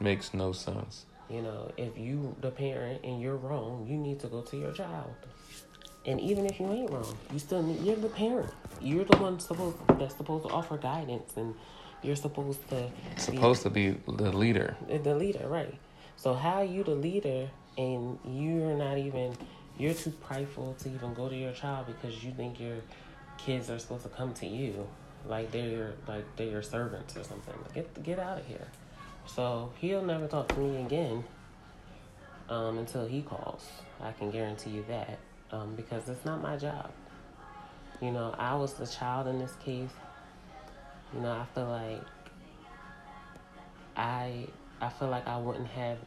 [0.00, 1.06] Makes no sense.
[1.30, 4.72] You know, if you the parent and you're wrong, you need to go to your
[4.72, 5.14] child.
[6.06, 8.52] And even if you ain't wrong, you still need, you're the parent.
[8.80, 11.54] You're the one supposed that's supposed to offer guidance, and
[12.02, 14.76] you're supposed to supposed to be the leader.
[14.88, 15.74] The leader, right?
[16.16, 19.36] So how you the leader and you're not even
[19.78, 22.78] you're too prideful to even go to your child because you think your
[23.36, 24.86] kids are supposed to come to you
[25.28, 27.54] like they're your, like they're your servants or something.
[27.74, 28.66] Get get out of here.
[29.26, 31.24] So he'll never talk to me again
[32.48, 33.66] um, until he calls.
[34.00, 35.18] I can guarantee you that
[35.50, 36.90] um, because it's not my job.
[38.00, 39.90] You know, I was the child in this case.
[41.14, 42.02] You know, I feel like
[43.96, 44.46] I
[44.80, 45.98] I feel like I wouldn't have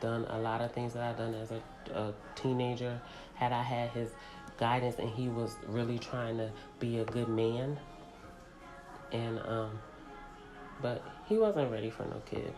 [0.00, 1.60] done a lot of things that I've done as a,
[1.92, 3.00] a teenager
[3.34, 4.10] had I had his
[4.58, 6.50] guidance and he was really trying to
[6.80, 7.78] be a good man.
[9.12, 9.78] And um,
[10.82, 12.52] but he wasn't ready for no kid.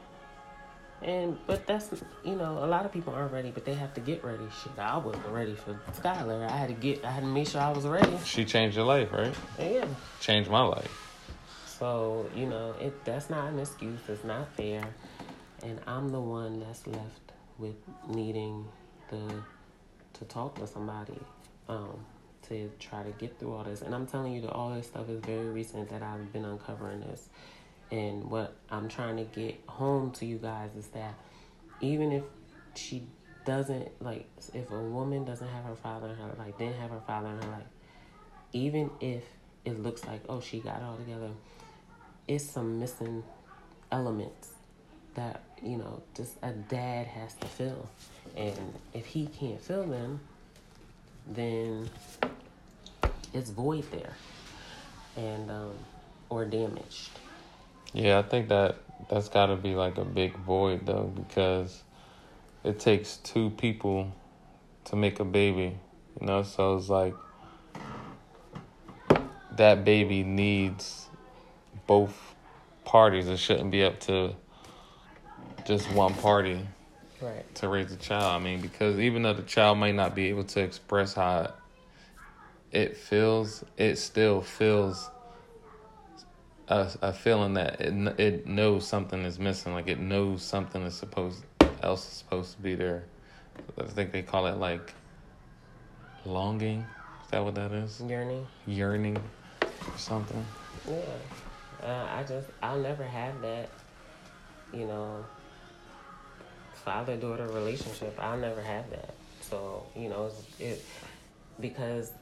[1.03, 1.90] And but that's
[2.25, 4.44] you know a lot of people aren't ready, but they have to get ready.
[4.62, 6.46] Shit, I wasn't ready for Skylar.
[6.46, 8.18] I had to get, I had to make sure I was ready.
[8.25, 9.35] She changed your life, right?
[9.59, 9.87] Yeah.
[10.20, 11.07] Changed my life.
[11.66, 13.05] So you know it.
[13.05, 14.01] That's not an excuse.
[14.09, 14.85] It's not fair.
[15.62, 17.77] And I'm the one that's left with
[18.09, 18.66] needing
[19.11, 19.42] the
[20.14, 21.18] to talk to somebody
[21.68, 22.05] um,
[22.49, 23.83] to try to get through all this.
[23.83, 27.01] And I'm telling you that all this stuff is very recent that I've been uncovering
[27.01, 27.29] this.
[27.90, 31.14] And what I'm trying to get home to you guys is that
[31.81, 32.25] even if
[32.75, 33.07] she
[33.46, 37.01] doesn't like if a woman doesn't have her father in her life, didn't have her
[37.07, 37.66] father in her life,
[38.53, 39.25] even if
[39.64, 41.31] it looks like oh she got it all together,
[42.29, 43.25] it's some missing
[43.90, 44.51] elements
[45.14, 47.88] that you know just a dad has to fill,
[48.37, 50.20] and if he can't fill them,
[51.27, 51.88] then
[53.33, 54.14] it's void there,
[55.16, 55.75] and um,
[56.29, 57.11] or damaged.
[57.92, 58.77] Yeah, I think that
[59.09, 61.83] that's got to be like a big void though, because
[62.64, 64.12] it takes two people
[64.85, 65.77] to make a baby,
[66.20, 66.42] you know.
[66.42, 67.14] So it's like
[69.57, 71.09] that baby needs
[71.87, 72.35] both
[72.85, 73.29] parties.
[73.29, 74.35] It shouldn't be up to
[75.70, 76.66] just one party
[77.20, 77.54] right.
[77.54, 78.24] to raise a child.
[78.24, 81.52] I mean, because even though the child might not be able to express how
[82.72, 85.09] it feels, it still feels
[86.66, 89.72] a, a feeling that it it knows something is missing.
[89.72, 91.44] Like it knows something is supposed
[91.85, 93.04] else is supposed to be there.
[93.78, 94.92] I think they call it like
[96.24, 96.85] longing.
[97.24, 98.00] Is that what that is?
[98.00, 98.44] Yearning.
[98.66, 99.18] Yearning,
[99.62, 100.44] or something.
[100.88, 100.96] Yeah.
[101.80, 103.68] Uh, I just I'll never have that.
[104.72, 105.24] You know.
[106.85, 108.16] Father daughter relationship.
[108.19, 109.14] I'll never have that.
[109.40, 110.85] So you know it
[111.61, 112.12] because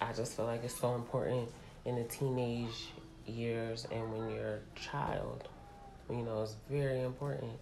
[0.00, 1.48] I just feel like it's so important
[1.84, 2.90] in the teenage
[3.26, 5.48] years and when you're a child,
[6.10, 7.52] you know, it's very important.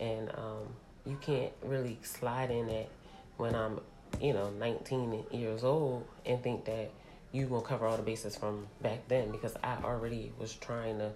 [0.00, 0.74] And um,
[1.06, 2.88] you can't really slide in it
[3.36, 3.80] when I'm,
[4.20, 6.90] you know, 19 years old and think that
[7.32, 11.10] you gonna cover all the bases from back then because I already was trying to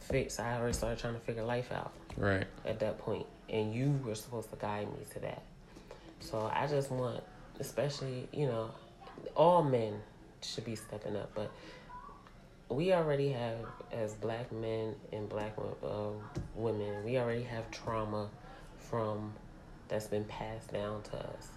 [0.00, 0.38] fix.
[0.38, 1.92] I already started trying to figure life out.
[2.16, 2.46] Right.
[2.66, 5.42] At that point, and you were supposed to guide me to that.
[6.20, 7.22] So I just want,
[7.60, 8.70] especially you know,
[9.36, 9.94] all men
[10.42, 11.50] should be stepping up, but
[12.68, 13.58] we already have,
[13.92, 16.10] as black men and black uh,
[16.54, 18.28] women, we already have trauma
[18.78, 19.32] from
[19.88, 21.48] that's been passed down to us.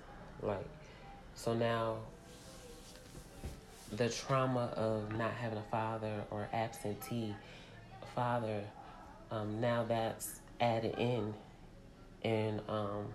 [0.41, 0.65] Like,
[1.35, 1.97] so now
[3.93, 7.33] the trauma of not having a father or absentee
[8.13, 8.61] father,
[9.31, 11.33] um, now that's added in,
[12.25, 13.05] and um,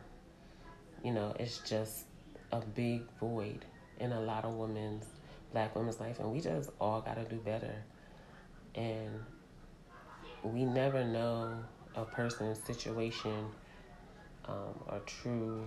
[1.05, 2.05] you know, it's just
[2.53, 3.65] a big void
[3.99, 5.05] in a lot of women's
[5.53, 7.75] black women's life and we just all got to do better
[8.77, 9.11] and
[10.45, 11.53] we never know
[11.97, 13.47] a person's situation
[14.47, 15.67] um, or true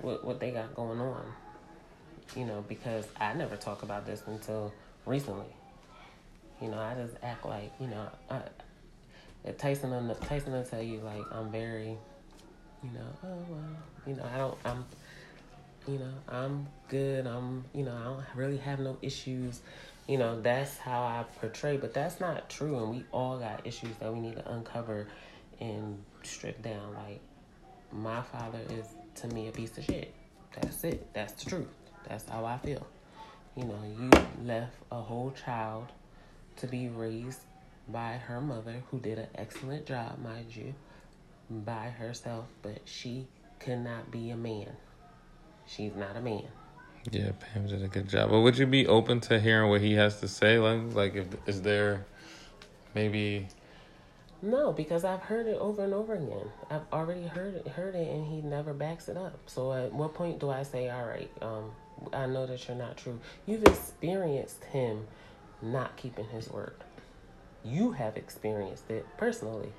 [0.00, 1.24] what what they got going on.
[2.36, 4.72] You know, because I never talk about this until
[5.04, 5.52] recently.
[6.62, 8.08] You know, I just act like you know,
[9.52, 11.96] Tyson will, Tyson will tell you like I'm very,
[12.82, 13.76] you know, oh well,
[14.06, 14.84] you know, I don't, I'm,
[15.86, 17.26] you know, I'm good.
[17.26, 19.60] I'm, you know, I don't really have no issues.
[20.06, 22.78] You know, that's how I portray, but that's not true.
[22.78, 25.08] And we all got issues that we need to uncover
[25.60, 26.94] and strip down.
[26.94, 27.20] Like,
[27.92, 28.86] my father is
[29.16, 30.14] to me a piece of shit.
[30.60, 31.12] That's it.
[31.14, 31.68] That's the truth.
[32.08, 32.86] That's how I feel.
[33.56, 34.10] You know, you
[34.44, 35.86] left a whole child
[36.56, 37.40] to be raised
[37.88, 40.74] by her mother, who did an excellent job, mind you,
[41.50, 43.26] by herself, but she
[43.60, 44.68] could not be a man.
[45.66, 46.44] She's not a man.
[47.10, 48.30] Yeah, Pam did a good job.
[48.30, 50.58] But would you be open to hearing what he has to say?
[50.58, 52.06] Like, like if is there
[52.94, 53.48] maybe?
[54.40, 56.50] No, because I've heard it over and over again.
[56.70, 59.38] I've already heard it, heard it, and he never backs it up.
[59.46, 61.72] So at what point do I say, "All right, um,
[62.12, 63.20] I know that you're not true"?
[63.46, 65.06] You've experienced him
[65.62, 66.83] not keeping his word.
[67.64, 69.72] You have experienced it personally,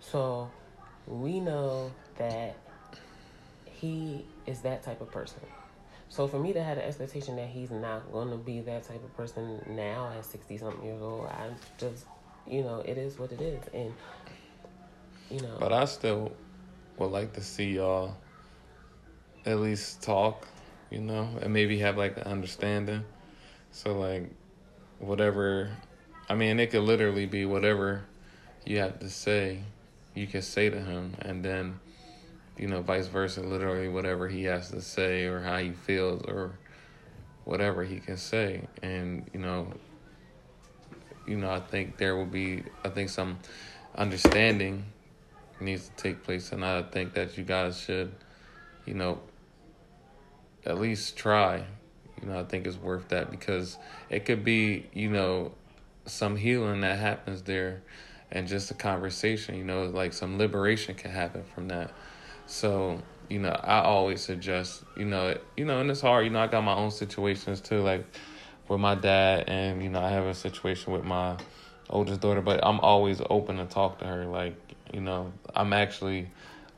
[0.00, 0.50] so
[1.06, 2.56] we know that
[3.64, 5.40] he is that type of person.
[6.08, 9.02] So for me to have the expectation that he's not going to be that type
[9.04, 12.04] of person now at 60 something years old, I just,
[12.48, 13.62] you know, it is what it is.
[13.72, 13.94] And,
[15.30, 15.56] you know.
[15.60, 16.32] But I still
[16.98, 18.16] would like to see y'all
[19.46, 20.48] at least talk,
[20.90, 23.04] you know, and maybe have like an understanding.
[23.70, 24.30] So, like,
[24.98, 25.70] whatever,
[26.30, 28.04] I mean, it could literally be whatever
[28.64, 29.64] you have to say,
[30.14, 31.80] you can say to him, and then
[32.56, 36.52] you know, vice versa, literally whatever he has to say or how he feels or
[37.44, 38.68] whatever he can say.
[38.82, 39.72] And, you know,
[41.26, 43.38] you know, I think there will be I think some
[43.96, 44.84] understanding
[45.58, 48.12] needs to take place and I think that you guys should,
[48.86, 49.20] you know,
[50.64, 51.64] at least try.
[52.22, 53.78] You know, I think it's worth that because
[54.10, 55.52] it could be, you know,
[56.10, 57.82] some healing that happens there
[58.30, 61.92] and just a conversation, you know, like some liberation can happen from that.
[62.46, 66.40] So, you know, I always suggest, you know, you know, and it's hard, you know,
[66.40, 68.04] I got my own situations too, like
[68.68, 71.36] with my dad and, you know, I have a situation with my
[71.88, 74.26] oldest daughter, but I'm always open to talk to her.
[74.26, 74.54] Like,
[74.92, 76.28] you know, I'm actually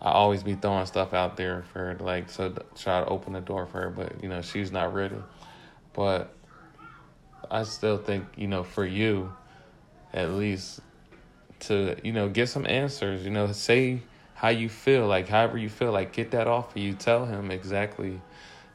[0.02, 3.66] I always be throwing stuff out there for like so try to open the door
[3.66, 5.16] for her, but you know, she's not ready.
[5.92, 6.34] But
[7.50, 9.32] I still think, you know, for you
[10.12, 10.80] at least
[11.60, 14.02] to, you know, get some answers, you know, say
[14.34, 16.94] how you feel, like however you feel, like get that off of you.
[16.94, 18.20] Tell him exactly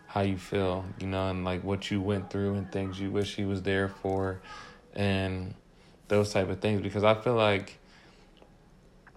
[0.07, 3.35] how you feel, you know, and like what you went through and things you wish
[3.35, 4.39] he was there for
[4.93, 5.53] and
[6.07, 7.77] those type of things because I feel like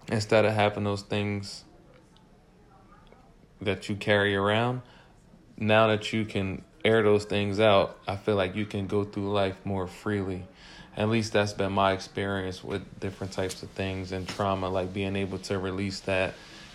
[0.09, 1.63] instead of having those things
[3.61, 4.81] that you carry around,
[5.57, 9.31] now that you can air those things out, I feel like you can go through
[9.31, 10.43] life more freely.
[10.97, 15.15] At least that's been my experience with different types of things and trauma, like being
[15.15, 16.33] able to release that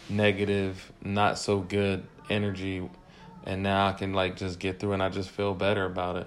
[0.09, 2.89] negative, not so good energy
[3.47, 6.27] and now I can like just get through and I just feel better about it.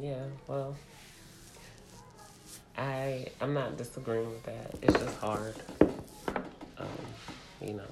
[0.00, 0.76] Yeah, well,
[2.78, 4.74] I I'm not disagreeing with that.
[4.80, 5.54] It's just hard.
[6.78, 6.86] Um,
[7.60, 7.82] you know,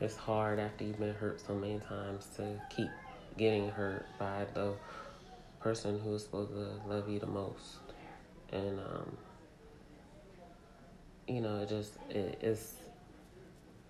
[0.00, 2.88] it's hard after you've been hurt so many times to keep
[3.36, 4.72] getting hurt by the
[5.60, 7.76] person who's supposed to love you the most.
[8.52, 9.16] And um,
[11.28, 12.74] you know, it just it, it's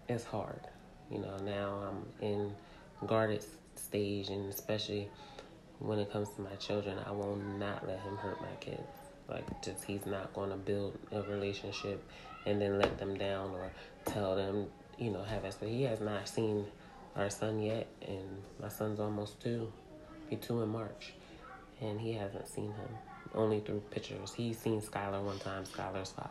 [0.08, 0.61] it's hard.
[1.11, 2.52] You know, now I'm in
[3.06, 3.44] guarded
[3.74, 5.08] stage, and especially
[5.78, 8.82] when it comes to my children, I will not let him hurt my kids.
[9.28, 12.02] Like, just he's not going to build a relationship
[12.46, 13.70] and then let them down or
[14.04, 14.66] tell them,
[15.01, 15.42] you know, have.
[15.42, 16.66] But he has not seen
[17.16, 19.72] our son yet, and my son's almost two.
[20.28, 21.14] Be two in March,
[21.80, 22.88] and he hasn't seen him
[23.34, 24.32] only through pictures.
[24.32, 25.64] He's seen Skylar one time.
[25.64, 26.28] Skylar's five.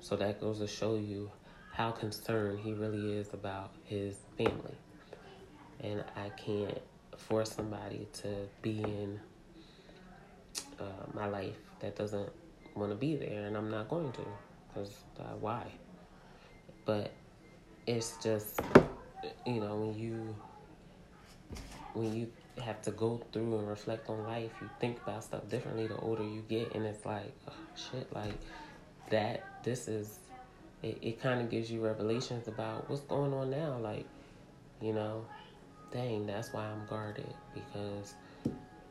[0.00, 1.30] So that goes to show you
[1.72, 4.76] how concerned he really is about his family.
[5.80, 6.78] And I can't
[7.16, 8.28] force somebody to
[8.62, 9.20] be in
[10.80, 10.84] uh,
[11.14, 12.30] my life that doesn't
[12.74, 14.26] want to be there, and I'm not going to,
[14.68, 15.66] because uh, why?
[16.88, 17.10] But
[17.86, 18.62] it's just,
[19.44, 20.34] you know, when you
[21.92, 22.32] when you
[22.64, 26.22] have to go through and reflect on life, you think about stuff differently the older
[26.22, 28.32] you get, and it's like, oh, shit, like
[29.10, 29.44] that.
[29.62, 30.18] This is
[30.82, 33.76] it, it kind of gives you revelations about what's going on now.
[33.76, 34.06] Like,
[34.80, 35.26] you know,
[35.92, 38.14] dang, that's why I'm guarded because,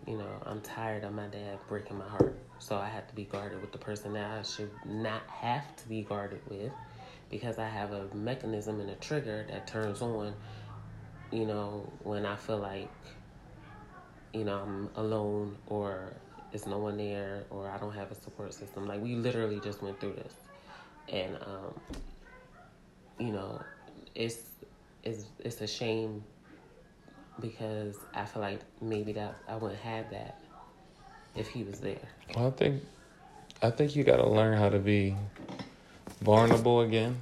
[0.06, 2.38] you know, I'm tired of my dad breaking my heart.
[2.60, 5.90] So I have to be guarded with the person that I should not have to
[5.90, 6.72] be guarded with
[7.30, 10.34] because I have a mechanism and a trigger that turns on,
[11.32, 12.90] you know, when I feel like,
[14.34, 16.14] you know, I'm alone or
[16.52, 18.88] there's no one there or I don't have a support system.
[18.88, 20.34] Like, we literally just went through this
[21.10, 21.74] and um,
[23.20, 23.62] you know,
[24.16, 24.42] it's
[25.04, 26.24] it's it's a shame
[27.40, 30.40] because I feel like maybe that I wouldn't have that
[31.36, 32.00] if he was there.
[32.36, 32.84] Well, I think
[33.62, 35.16] I think you got to learn how to be
[36.22, 37.22] vulnerable again.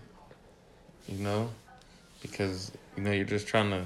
[1.07, 1.49] You know,
[2.21, 3.85] because you know you're just trying to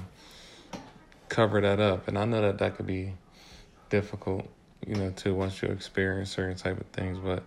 [1.28, 3.12] cover that up, and I know that that could be
[3.90, 4.48] difficult.
[4.86, 7.42] You know, too once you experience certain type of things, but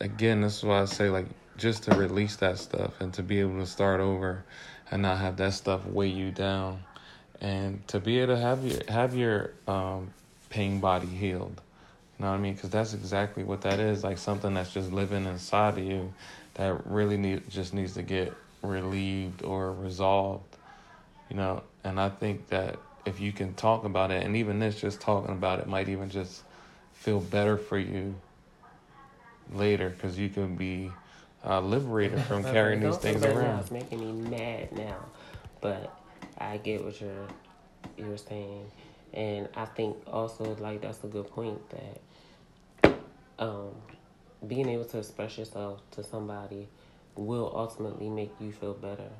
[0.00, 1.26] again, this is why I say like
[1.56, 4.44] just to release that stuff and to be able to start over
[4.90, 6.84] and not have that stuff weigh you down.
[7.40, 10.12] And to be able to have your have your um,
[10.50, 11.60] pain body healed.
[12.18, 12.54] You know what i mean?
[12.54, 16.12] Because that's exactly what that is like something that's just living inside of you
[16.58, 20.44] that really need just needs to get relieved or resolved
[21.30, 21.62] you know?
[21.84, 25.32] And i think that if you can talk about it and even this just talking
[25.32, 26.42] about it might even just
[26.92, 28.14] feel better for you
[29.52, 30.90] later because you can be
[31.44, 33.60] uh, liberated from carrying these things around.
[33.60, 34.98] It's making me mad now,
[35.60, 35.96] but
[36.38, 37.28] I get what you're
[37.96, 38.70] you're saying,
[39.14, 42.94] and I think also like that's a good point that
[43.38, 43.70] um,
[44.46, 46.68] being able to express yourself to somebody
[47.16, 49.10] will ultimately make you feel better.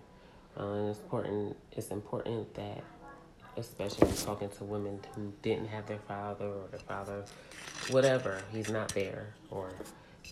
[0.56, 1.56] Uh, and it's important.
[1.72, 2.84] It's important that,
[3.56, 7.24] especially talking to women who didn't have their father or their father,
[7.90, 9.70] whatever, he's not there or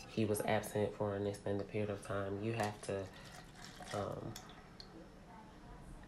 [0.08, 2.98] he was absent for an extended period of time, you have to
[3.94, 4.32] um,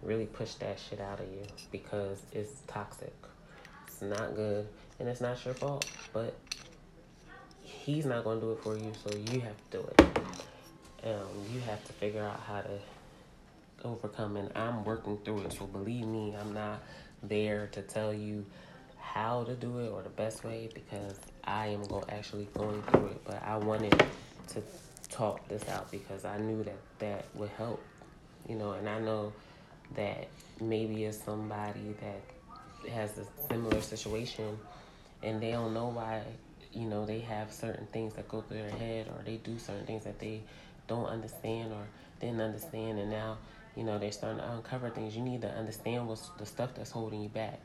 [0.03, 3.14] really push that shit out of you because it's toxic.
[3.87, 4.66] It's not good,
[4.99, 5.87] and it's not your fault.
[6.12, 6.35] But
[7.89, 10.01] he's not going to do it for you, so you have to do it.
[11.05, 12.78] Um, you have to figure out how to
[13.82, 15.55] overcome, and I'm working through it.
[15.55, 16.82] So believe me, I'm not
[17.22, 18.45] there to tell you
[18.99, 21.14] how to do it or the best way because
[21.45, 23.99] I am go actually going through it, but I wanted
[24.49, 24.62] to
[25.09, 27.82] talk this out because I knew that that would help,
[28.47, 29.32] you know, and I know
[29.97, 30.28] that
[30.61, 34.59] maybe it's somebody that has a similar situation
[35.22, 36.22] and they don't know why,
[36.73, 39.87] you know, they have certain things that go through their head or they do certain
[39.87, 40.43] things that they
[40.87, 41.87] don't understand or
[42.21, 43.39] didn't understand and now,
[43.77, 45.16] you know, they're starting to uncover things.
[45.16, 47.61] You need to understand what's the stuff that's holding you back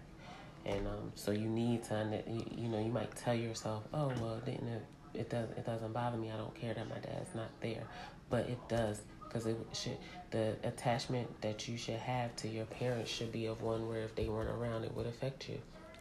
[0.65, 4.39] and um, so you need to, you, you know, you might tell yourself, oh well,
[4.45, 4.83] didn't it?
[5.13, 5.49] It does.
[5.51, 6.31] It doesn't bother me.
[6.31, 7.83] I don't care that my dad's not there,
[8.29, 9.97] but it does because it should.
[10.31, 14.15] The attachment that you should have to your parents should be of one where if
[14.15, 15.59] they weren't around, it would affect you.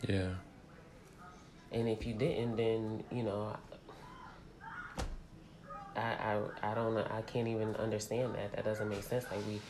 [0.09, 0.31] Yeah.
[1.73, 3.57] And if you didn't, then you know.
[5.95, 7.07] I, I I don't know.
[7.11, 8.53] I can't even understand that.
[8.53, 9.25] That doesn't make sense.
[9.31, 9.61] Like we,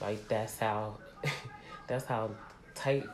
[0.00, 0.98] like that's how,
[1.86, 2.30] that's how
[2.74, 3.04] tight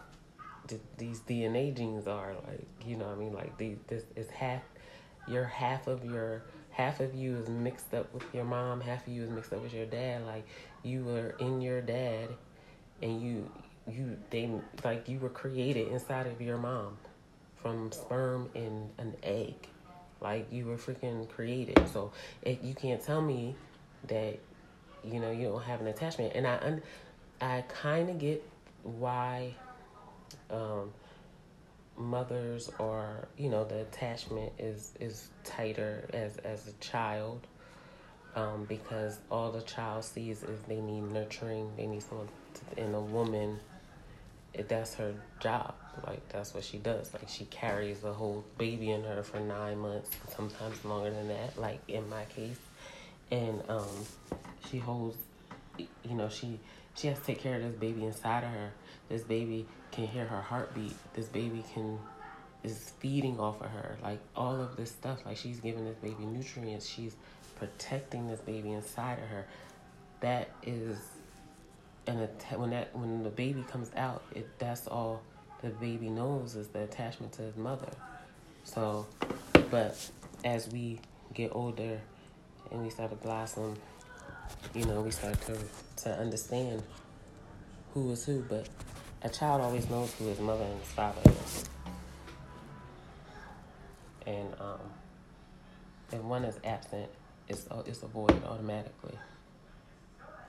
[0.98, 4.62] these DNA genes are like you know I mean like these this is half
[5.28, 9.12] your half of your half of you is mixed up with your mom half of
[9.12, 10.46] you is mixed up with your dad like
[10.82, 12.28] you were in your dad
[13.02, 13.50] and you
[13.88, 14.50] you they
[14.84, 16.96] like you were created inside of your mom
[17.62, 19.54] from sperm and an egg.
[20.20, 21.80] Like you were freaking created.
[21.92, 23.54] So it, you can't tell me
[24.08, 24.38] that
[25.04, 26.32] you know you don't have an attachment.
[26.34, 26.80] And I
[27.40, 28.44] I kind of get
[28.82, 29.54] why
[30.50, 30.92] um,
[31.96, 37.46] mothers are you know the attachment is is tighter as as a child
[38.34, 42.94] um, because all the child sees is they need nurturing they need someone to, and
[42.94, 43.58] a woman
[44.68, 45.74] that's her job
[46.06, 49.78] like that's what she does like she carries the whole baby in her for nine
[49.78, 52.58] months sometimes longer than that like in my case
[53.30, 53.86] and um,
[54.70, 55.16] she holds
[55.78, 56.58] you know she
[56.94, 58.72] she has to take care of this baby inside of her
[59.12, 60.94] this baby can hear her heartbeat.
[61.14, 61.98] This baby can
[62.64, 63.98] is feeding off of her.
[64.02, 65.24] Like all of this stuff.
[65.24, 66.88] Like she's giving this baby nutrients.
[66.88, 67.14] She's
[67.56, 69.46] protecting this baby inside of her.
[70.20, 70.98] That is
[72.06, 72.26] an
[72.56, 75.22] when that when the baby comes out, it that's all
[75.62, 77.90] the baby knows is the attachment to his mother.
[78.64, 79.06] So,
[79.70, 79.96] but
[80.44, 80.98] as we
[81.34, 82.00] get older
[82.70, 83.76] and we start to blossom,
[84.74, 85.56] you know, we start to
[86.04, 86.82] to understand
[87.94, 88.44] who is who.
[88.48, 88.68] But
[89.22, 91.64] a child always knows who his mother and his father is.
[94.26, 94.80] And um,
[96.12, 97.08] if one is absent,
[97.48, 99.18] it's it's a void automatically.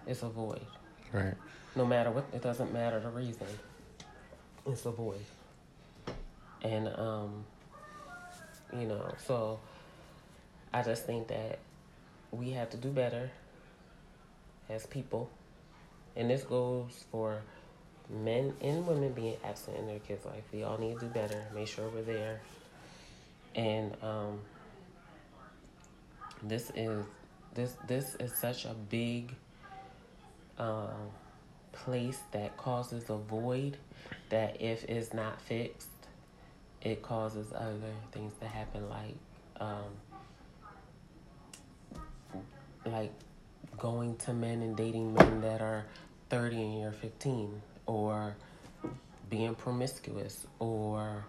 [0.07, 0.65] It's a void.
[1.11, 1.35] Right.
[1.75, 3.47] No matter what, it doesn't matter the reason.
[4.65, 5.25] It's a void.
[6.61, 7.45] And um,
[8.71, 9.59] you know, so
[10.73, 11.59] I just think that
[12.31, 13.29] we have to do better
[14.69, 15.29] as people,
[16.15, 17.41] and this goes for
[18.09, 20.43] men and women being absent in their kids' life.
[20.53, 21.43] We all need to do better.
[21.53, 22.41] Make sure we're there.
[23.55, 24.39] And um,
[26.41, 27.05] this is
[27.53, 29.33] this this is such a big
[30.57, 31.11] um,
[31.71, 33.77] place that causes a void
[34.33, 35.87] that if it's not fixed,
[36.81, 39.15] it causes other things to happen like
[39.59, 39.91] um,
[42.83, 43.11] like
[43.77, 45.85] going to men and dating men that are
[46.31, 48.35] 30 and you're 15 or
[49.29, 51.23] being promiscuous or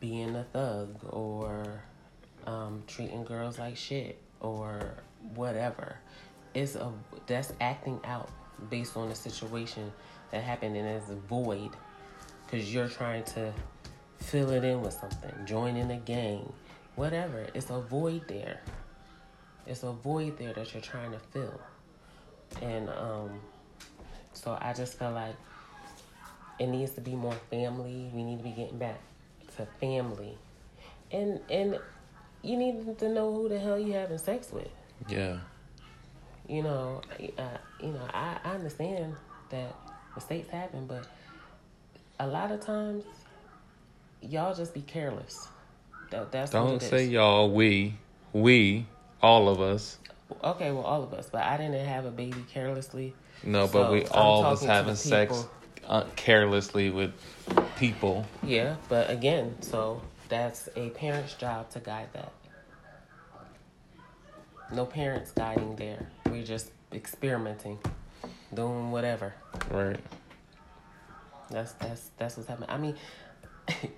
[0.00, 1.82] being a thug or
[2.46, 4.94] um, treating girls like shit or
[5.34, 5.98] whatever.
[6.54, 6.90] It's a
[7.26, 8.30] that's acting out
[8.70, 9.92] based on a situation
[10.30, 11.70] that happened and it's a void
[12.44, 13.52] because you're trying to
[14.18, 16.52] fill it in with something, join in a gang,
[16.96, 17.46] whatever.
[17.54, 18.60] It's a void there.
[19.66, 21.60] It's a void there that you're trying to fill.
[22.62, 23.40] And um,
[24.32, 25.34] so I just feel like
[26.58, 28.10] it needs to be more family.
[28.12, 29.00] We need to be getting back
[29.56, 30.36] to family.
[31.10, 31.78] And and
[32.42, 34.68] you need to know who the hell you're having sex with.
[35.08, 35.38] Yeah.
[36.46, 37.00] You know,
[37.38, 37.42] uh,
[37.80, 39.14] you know, I, I understand
[39.50, 39.74] that
[40.14, 41.06] mistakes happen, but
[42.18, 43.04] a lot of times
[44.20, 45.48] y'all just be careless.
[46.10, 47.50] That that's Don't say y'all.
[47.50, 47.94] We
[48.32, 48.86] we
[49.22, 49.98] all of us.
[50.42, 53.14] Okay, well, all of us, but I didn't have a baby carelessly.
[53.42, 55.46] No, but So, we I'm all was having sex
[55.86, 57.12] uh, carelessly with
[57.76, 58.26] people.
[58.42, 62.32] Yeah, but again, so that's a parent's job to guide that.
[64.72, 66.06] No parents guiding there.
[66.26, 67.78] We're just experimenting,
[68.52, 69.34] doing whatever.
[69.70, 70.00] Right.
[71.50, 72.70] That's that's that's what's happening.
[72.70, 72.96] I mean,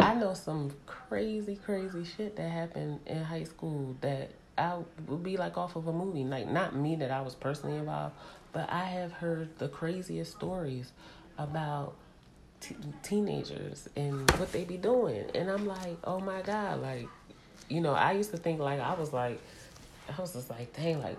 [0.00, 5.36] I know some crazy, crazy shit that happened in high school that I would be
[5.36, 6.24] like off of a movie.
[6.24, 8.14] Like not me that I was personally involved,
[8.52, 10.92] but I have heard the craziest stories
[11.38, 11.94] about
[12.60, 17.08] t- teenagers and what they be doing, and I'm like, oh my god, like,
[17.68, 19.40] you know, I used to think like I was like,
[20.16, 21.18] I was just like, dang, like.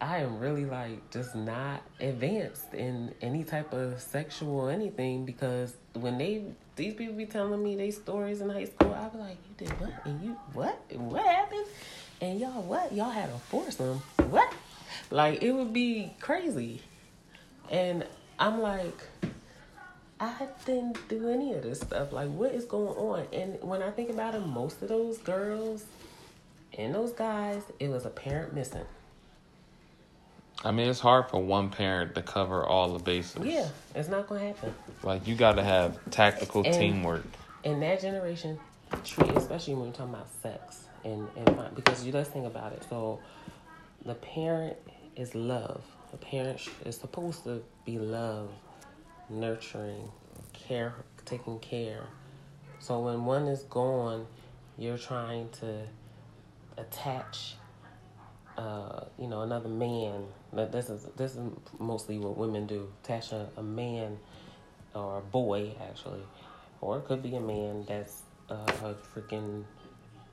[0.00, 6.16] I am really like just not advanced in any type of sexual anything because when
[6.16, 6.44] they
[6.76, 9.80] these people be telling me they stories in high school, I be like, you did
[9.80, 9.92] what?
[10.06, 10.80] And you what?
[10.94, 11.66] What happened?
[12.22, 12.92] And y'all what?
[12.92, 13.98] Y'all had a foursome?
[14.30, 14.50] What?
[15.10, 16.80] Like it would be crazy.
[17.70, 18.06] And
[18.38, 19.02] I'm like,
[20.18, 22.10] I didn't do any of this stuff.
[22.10, 23.26] Like what is going on?
[23.34, 25.84] And when I think about it, most of those girls
[26.78, 28.86] and those guys, it was a parent missing.
[30.62, 33.44] I mean, it's hard for one parent to cover all the bases.
[33.44, 34.74] Yeah, it's not gonna happen.
[35.02, 37.24] Like you got to have tactical And- teamwork.
[37.64, 38.58] In that generation,
[39.04, 42.84] treat especially when you're talking about sex and and because you let's think about it.
[42.88, 43.20] So,
[44.04, 44.76] the parent
[45.16, 45.82] is love.
[46.10, 48.50] The parent is supposed to be love,
[49.28, 50.10] nurturing,
[50.52, 50.94] care,
[51.24, 52.04] taking care.
[52.80, 54.26] So when one is gone,
[54.78, 55.82] you're trying to
[56.76, 57.54] attach
[58.56, 60.24] uh, you know, another man.
[60.52, 61.40] But this is this is
[61.78, 62.88] mostly what women do.
[63.04, 64.18] Attach a, man
[64.94, 66.22] or a boy actually,
[66.80, 69.64] or it could be a man that's uh, a freaking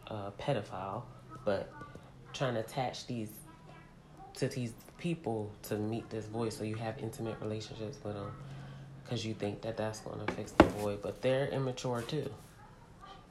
[0.07, 1.03] uh, pedophile,
[1.45, 1.71] but
[2.33, 3.29] trying to attach these
[4.35, 8.31] to these people to meet this void, so you have intimate relationships with them,
[9.03, 12.29] because you think that that's going to fix the void, but they're immature too.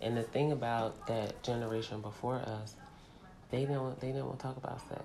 [0.00, 2.74] And the thing about that generation before us,
[3.50, 5.02] they don't they didn't want to talk about sex.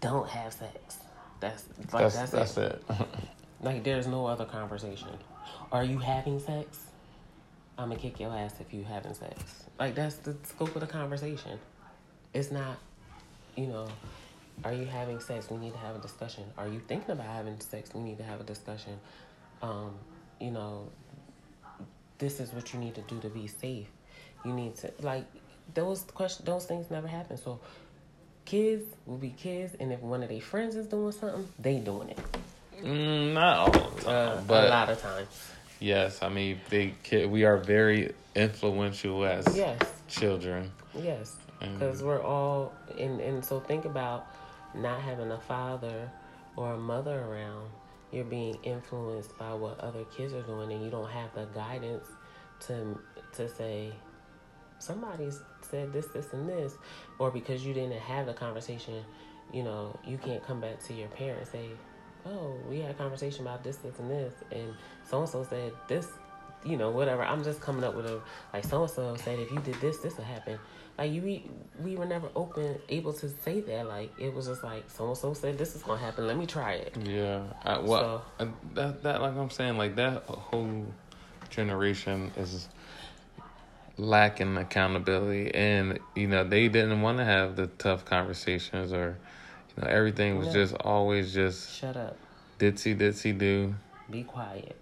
[0.00, 0.98] Don't have sex.
[1.40, 2.84] That's like That's that's, that's, it.
[2.88, 2.96] it.
[3.62, 5.10] Like there's no other conversation.
[5.70, 6.80] Are you having sex?
[7.78, 9.64] I'm gonna kick your ass if you having sex.
[9.78, 11.60] Like that's the scope of the conversation.
[12.34, 12.76] It's not,
[13.56, 13.86] you know,
[14.64, 15.48] are you having sex?
[15.48, 16.44] We need to have a discussion.
[16.58, 17.90] Are you thinking about having sex?
[17.94, 18.98] We need to have a discussion.
[19.62, 19.94] Um,
[20.40, 20.88] you know,
[22.18, 23.88] this is what you need to do to be safe.
[24.44, 25.24] You need to like
[25.74, 26.46] those questions.
[26.46, 27.36] Those things never happen.
[27.36, 27.60] So
[28.44, 32.10] kids will be kids, and if one of their friends is doing something, they doing
[32.10, 32.18] it.
[32.82, 35.28] mm, not all the Uh, but a lot of times.
[35.78, 39.78] yes, I mean, they kid, we are very influential as Yes,
[40.08, 40.70] children.
[40.94, 41.36] yes.
[41.60, 44.26] And- Because we're all, and, and so think about
[44.74, 46.10] not having a father
[46.56, 47.70] or a mother around.
[48.10, 52.06] You're being influenced by what other kids are doing, and you don't have the guidance
[52.66, 52.98] to
[53.36, 53.92] to say
[54.78, 55.40] somebody's
[55.72, 56.76] said this, this, and this,
[57.18, 59.02] or because you didn't have the conversation,
[59.52, 61.70] you know, you can't come back to your parents and say,
[62.26, 64.74] "Oh, we had a conversation about this, this, and this," and
[65.08, 66.06] so and so said this,
[66.64, 67.22] you know, whatever.
[67.22, 68.20] I'm just coming up with a
[68.52, 70.58] like so and so said if you did this, this will happen.
[70.98, 71.50] Like you, we,
[71.82, 73.88] we were never open, able to say that.
[73.88, 76.26] Like it was just like so and so said this is gonna happen.
[76.26, 76.96] Let me try it.
[77.02, 80.86] Yeah, I, well, uh, that that like I'm saying, like that whole
[81.50, 82.68] generation is
[83.98, 89.18] lacking accountability, and you know they didn't want to have the tough conversations or
[89.76, 92.16] You know, everything was just always just Shut up.
[92.58, 93.74] ditzy ditzy do.
[94.10, 94.76] Be quiet.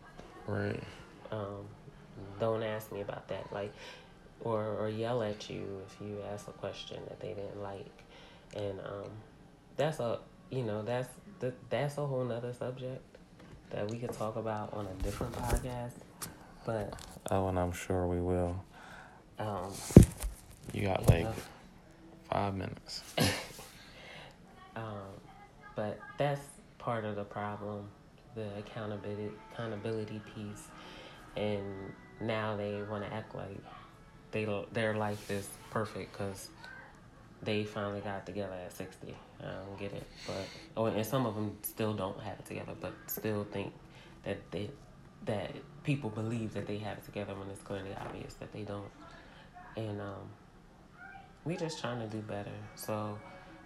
[0.47, 0.83] Right.
[1.31, 1.67] Um,
[2.41, 3.53] don't ask me about that.
[3.53, 3.73] Like,
[4.41, 7.87] or or yell at you if you ask a question that they didn't like,
[8.57, 9.11] and um,
[9.77, 10.19] that's a
[10.51, 11.09] you know that's
[11.41, 13.03] th- that's a whole nother subject
[13.71, 15.93] that we could talk about on a different podcast.
[16.67, 16.95] But
[17.31, 18.65] Oh, and I'm sure we will.
[19.41, 19.73] Um,
[20.73, 21.27] You got like
[22.31, 23.03] five minutes.
[24.77, 24.85] Um,
[25.75, 26.41] but that's
[26.79, 27.89] part of the problem,
[28.35, 30.69] the accountability accountability piece,
[31.37, 31.65] and
[32.21, 33.59] now they want to act like
[34.31, 36.51] they their life is perfect because
[37.43, 39.15] they finally got together at sixty.
[39.41, 42.73] I don't get it, but oh, and some of them still don't have it together,
[42.81, 43.73] but still think
[44.25, 44.71] that they
[45.27, 45.51] that
[45.83, 48.89] people believe that they have it together when it's clearly obvious that they don't,
[49.77, 50.29] and um,
[51.45, 52.51] we just trying to do better.
[52.75, 53.19] So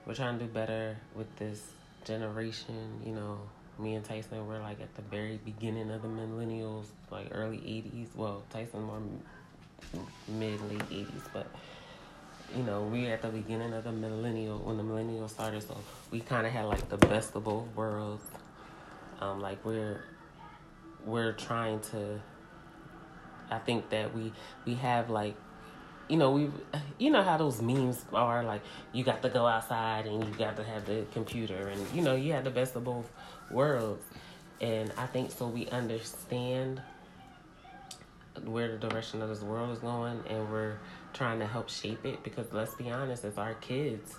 [0.06, 1.62] we're trying to do better with this
[2.04, 3.00] generation.
[3.04, 3.38] You know,
[3.78, 8.08] me and Tyson, we're like at the very beginning of the millennials, like early 80s.
[8.14, 9.00] Well, Tyson more
[10.28, 11.46] mid, late 80s, but
[12.56, 15.76] you know, we at the beginning of the millennial, when the millennial started, so
[16.10, 18.24] we kind of had like the best of both worlds.
[19.20, 20.04] Um, like we're,
[21.04, 22.20] we're trying to,
[23.50, 24.32] I think that we,
[24.64, 25.36] we have like
[26.08, 26.50] you know, we,
[26.98, 30.56] you know how those memes are like, you got to go outside and you got
[30.56, 33.10] to have the computer, and you know, you have the best of both
[33.50, 34.04] worlds.
[34.60, 35.48] And I think so.
[35.48, 36.80] We understand
[38.44, 40.78] where the direction of this world is going, and we're
[41.12, 44.16] trying to help shape it because let's be honest, it's our kids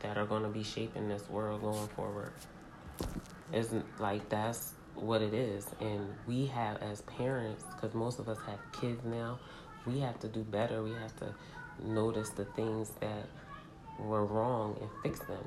[0.00, 2.32] that are going to be shaping this world going forward.
[3.52, 8.38] Isn't like that's what it is, and we have as parents, because most of us
[8.46, 9.38] have kids now
[9.86, 10.82] we have to do better.
[10.82, 11.34] We have to
[11.84, 13.26] notice the things that
[13.98, 15.44] were wrong and fix them.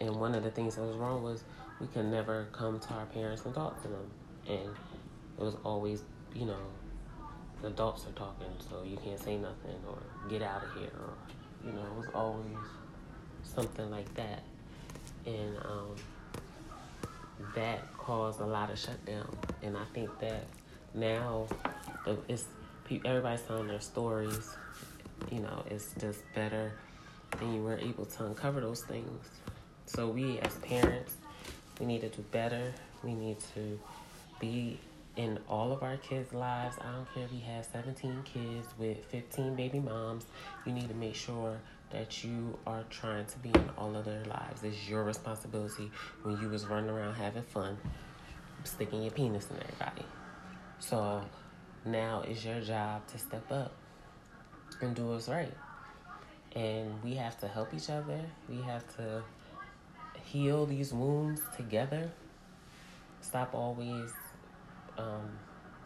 [0.00, 1.44] And one of the things that was wrong was
[1.80, 4.10] we could never come to our parents and talk to them.
[4.48, 4.70] And
[5.38, 6.02] it was always,
[6.34, 6.58] you know,
[7.60, 9.98] the adults are talking, so you can't say nothing or
[10.30, 11.12] get out of here or,
[11.64, 12.56] you know, it was always
[13.42, 14.42] something like that.
[15.26, 15.94] And um,
[17.54, 19.36] that caused a lot of shutdown.
[19.62, 20.46] And I think that
[20.94, 21.46] now
[22.28, 22.46] it's
[23.04, 24.56] everybody's telling their stories.
[25.30, 26.72] You know, it's just better,
[27.40, 29.28] and you were able to uncover those things.
[29.86, 31.16] So we, as parents,
[31.78, 32.72] we need to do better.
[33.02, 33.78] We need to
[34.40, 34.78] be
[35.16, 36.76] in all of our kids' lives.
[36.80, 40.26] I don't care if you have 17 kids with 15 baby moms.
[40.64, 41.58] You need to make sure
[41.90, 44.62] that you are trying to be in all of their lives.
[44.62, 45.90] It's your responsibility
[46.22, 47.76] when you was running around having fun,
[48.64, 50.06] sticking your penis in everybody.
[50.78, 51.22] So
[51.84, 53.72] now it's your job to step up
[54.80, 55.52] and do what's right.
[56.54, 58.20] And we have to help each other.
[58.48, 59.22] We have to
[60.24, 62.10] heal these wounds together.
[63.20, 64.12] Stop always
[64.98, 65.30] um,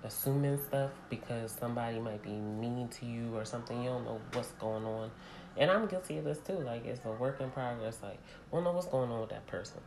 [0.03, 3.83] assuming stuff because somebody might be mean to you or something.
[3.83, 5.11] You don't know what's going on.
[5.57, 6.55] And I'm guilty of this too.
[6.55, 7.99] Like, it's a work in progress.
[8.03, 8.19] Like,
[8.51, 9.81] we don't know what's going on with that person.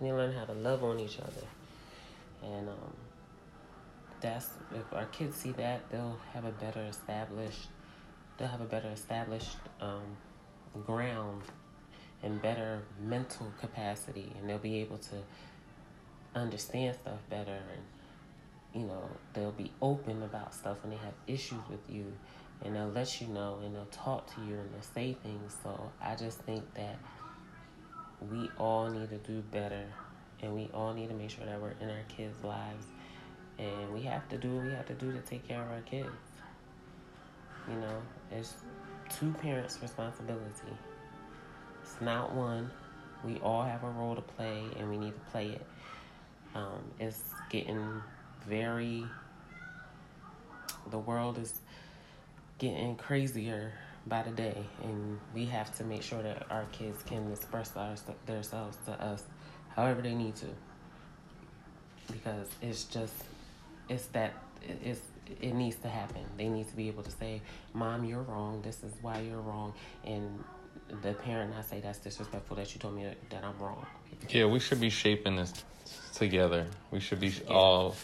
[0.00, 1.46] We need to learn how to love on each other.
[2.42, 2.92] And, um,
[4.20, 7.68] that's if our kids see that they'll have a better established
[8.36, 10.16] they'll have a better established um,
[10.84, 11.42] ground
[12.22, 15.16] and better mental capacity and they'll be able to
[16.34, 21.60] understand stuff better and you know they'll be open about stuff when they have issues
[21.70, 22.12] with you
[22.64, 25.56] and they'll let you know and they'll talk to you and they'll say things.
[25.62, 26.98] So i just think that
[28.30, 29.84] we all need to do better
[30.42, 32.86] and we all need to make sure that we're in our kids lives
[33.58, 35.80] and we have to do what we have to do to take care of our
[35.80, 36.08] kids.
[37.68, 38.54] You know, it's
[39.08, 40.76] two parents' responsibility.
[41.82, 42.70] It's not one.
[43.24, 45.66] We all have a role to play, and we need to play it.
[46.54, 48.02] Um, it's getting
[48.46, 49.04] very.
[50.90, 51.60] The world is
[52.58, 53.72] getting crazier
[54.06, 57.94] by the day, and we have to make sure that our kids can express our,
[58.26, 59.24] themselves to us
[59.74, 60.46] however they need to.
[62.12, 63.12] Because it's just
[63.88, 64.32] it's that
[64.62, 65.00] it's
[65.40, 66.22] it needs to happen.
[66.36, 67.42] They need to be able to say,
[67.74, 68.62] "Mom, you're wrong.
[68.62, 69.74] This is why you're wrong,"
[70.04, 70.42] and
[71.02, 73.84] the parent not say that's disrespectful that you told me that, that I'm wrong.
[74.28, 75.52] Yeah, we should be shaping this
[76.14, 76.66] together.
[76.90, 77.54] We should be Yeah.
[77.54, 77.96] all.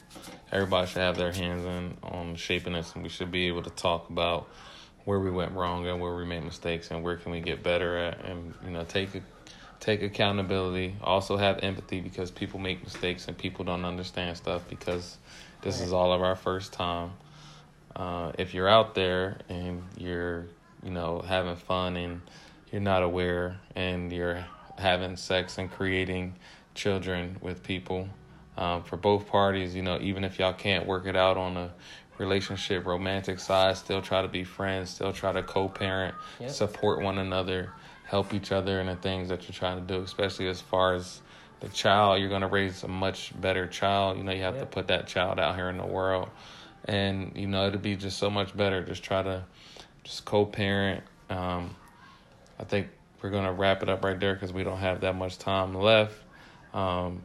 [0.51, 3.70] Everybody should have their hands in on shaping this, and we should be able to
[3.70, 4.49] talk about
[5.05, 7.97] where we went wrong and where we made mistakes and where can we get better
[7.97, 9.11] at, and you know take
[9.83, 10.95] take accountability.
[11.03, 15.18] Also have empathy because people make mistakes and people don't understand stuff because
[15.62, 17.11] this is all of our first time.
[17.95, 20.47] Uh, if you're out there and you're,
[20.85, 22.20] you know, having fun and
[22.70, 24.47] you're not aware and you're
[24.78, 26.35] having sex and creating
[26.74, 28.09] children with people.
[28.57, 31.72] Um, for both parties, you know, even if y'all can't work it out on a
[32.18, 36.51] relationship, romantic side, still try to be friends, still try to co parent, yep.
[36.51, 37.72] support one another,
[38.12, 41.22] help each other in the things that you're trying to do, especially as far as
[41.60, 42.20] the child.
[42.20, 44.18] You're going to raise a much better child.
[44.18, 44.64] You know, you have yep.
[44.64, 46.28] to put that child out here in the world.
[46.84, 48.84] And, you know, it'll be just so much better.
[48.84, 49.44] Just try to
[50.04, 51.02] just co parent.
[51.30, 51.74] Um,
[52.60, 52.88] I think
[53.22, 55.74] we're going to wrap it up right there because we don't have that much time
[55.74, 56.18] left.
[56.74, 57.22] Um,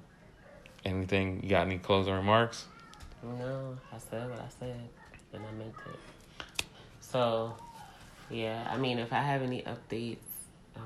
[0.86, 2.66] anything, you got any closing remarks?
[3.22, 4.88] No, I said what I said,
[5.34, 6.66] and I meant it.
[7.02, 7.56] So,
[8.30, 10.27] yeah, I mean, if I have any updates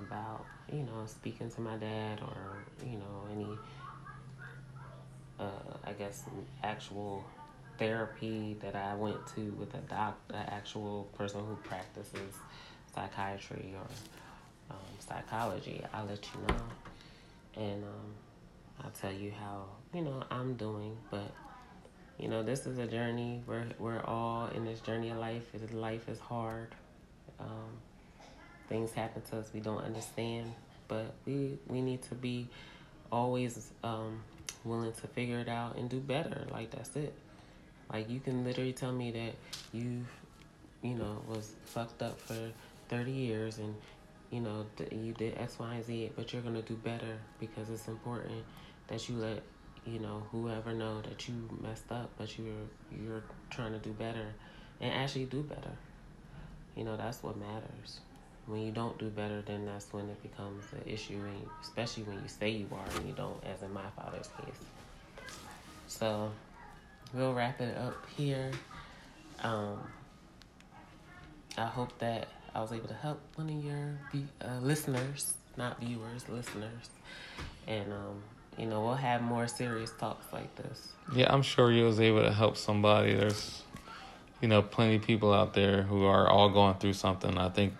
[0.05, 3.47] about, you know, speaking to my dad or, you know, any,
[5.39, 6.23] uh, I guess,
[6.63, 7.23] actual
[7.77, 12.35] therapy that I went to with a doc, an actual person who practices
[12.93, 13.87] psychiatry or
[14.69, 16.63] um, psychology, I'll let you know.
[17.55, 18.13] And um,
[18.83, 20.95] I'll tell you how, you know, I'm doing.
[21.09, 21.31] But,
[22.17, 23.41] you know, this is a journey.
[23.47, 25.43] We're, we're all in this journey of life.
[25.73, 26.75] Life is hard.
[27.39, 27.71] Um,
[28.72, 30.53] things happen to us we don't understand.
[30.88, 32.47] But we, we need to be
[33.11, 34.24] always um,
[34.63, 36.45] willing to figure it out and do better.
[36.51, 37.13] Like, that's it.
[37.91, 39.34] Like you can literally tell me that
[39.74, 40.05] you,
[40.82, 42.38] you know, was fucked up for
[42.88, 43.76] thirty years and
[44.30, 47.89] you know you did X, Y, and Z, but you're gonna do better because it's
[47.89, 48.45] important
[48.88, 49.43] that you let
[49.86, 54.28] you know whoever know that you messed up, but you're you're trying to do better
[54.80, 55.76] and actually do better.
[56.78, 57.99] You know that's what matters.
[58.47, 62.15] When you don't do better, then that's when it becomes an issue, and especially when
[62.15, 65.25] you say you are and you don't, as in my father's case.
[65.87, 66.31] So
[67.13, 68.51] we'll wrap it up here.
[69.43, 69.79] Um,
[71.57, 73.99] I hope that I was able to help one of your
[74.43, 76.89] uh, listeners, not viewers, listeners,
[77.67, 78.23] and um,
[78.57, 80.89] you know we'll have more serious talks like this.
[81.13, 83.13] Yeah, I'm sure you was able to help somebody.
[83.13, 83.63] There's,
[84.41, 87.37] you know, plenty of people out there who are all going through something.
[87.37, 87.73] I think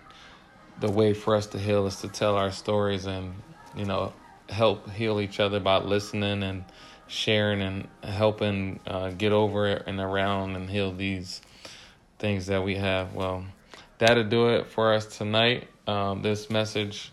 [0.82, 3.34] the way for us to heal is to tell our stories and
[3.76, 4.12] you know
[4.50, 6.66] help heal each other by listening and
[7.08, 11.42] sharing and helping uh, get over it and around and heal these
[12.20, 13.14] things that we have.
[13.14, 13.46] Well,
[13.98, 15.68] that'll do it for us tonight.
[15.88, 17.12] Um, this message,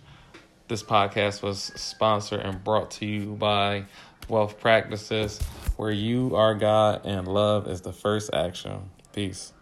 [0.69, 3.85] this podcast was sponsored and brought to you by
[4.29, 5.41] Wealth Practices,
[5.77, 8.91] where you are God and love is the first action.
[9.13, 9.53] Peace.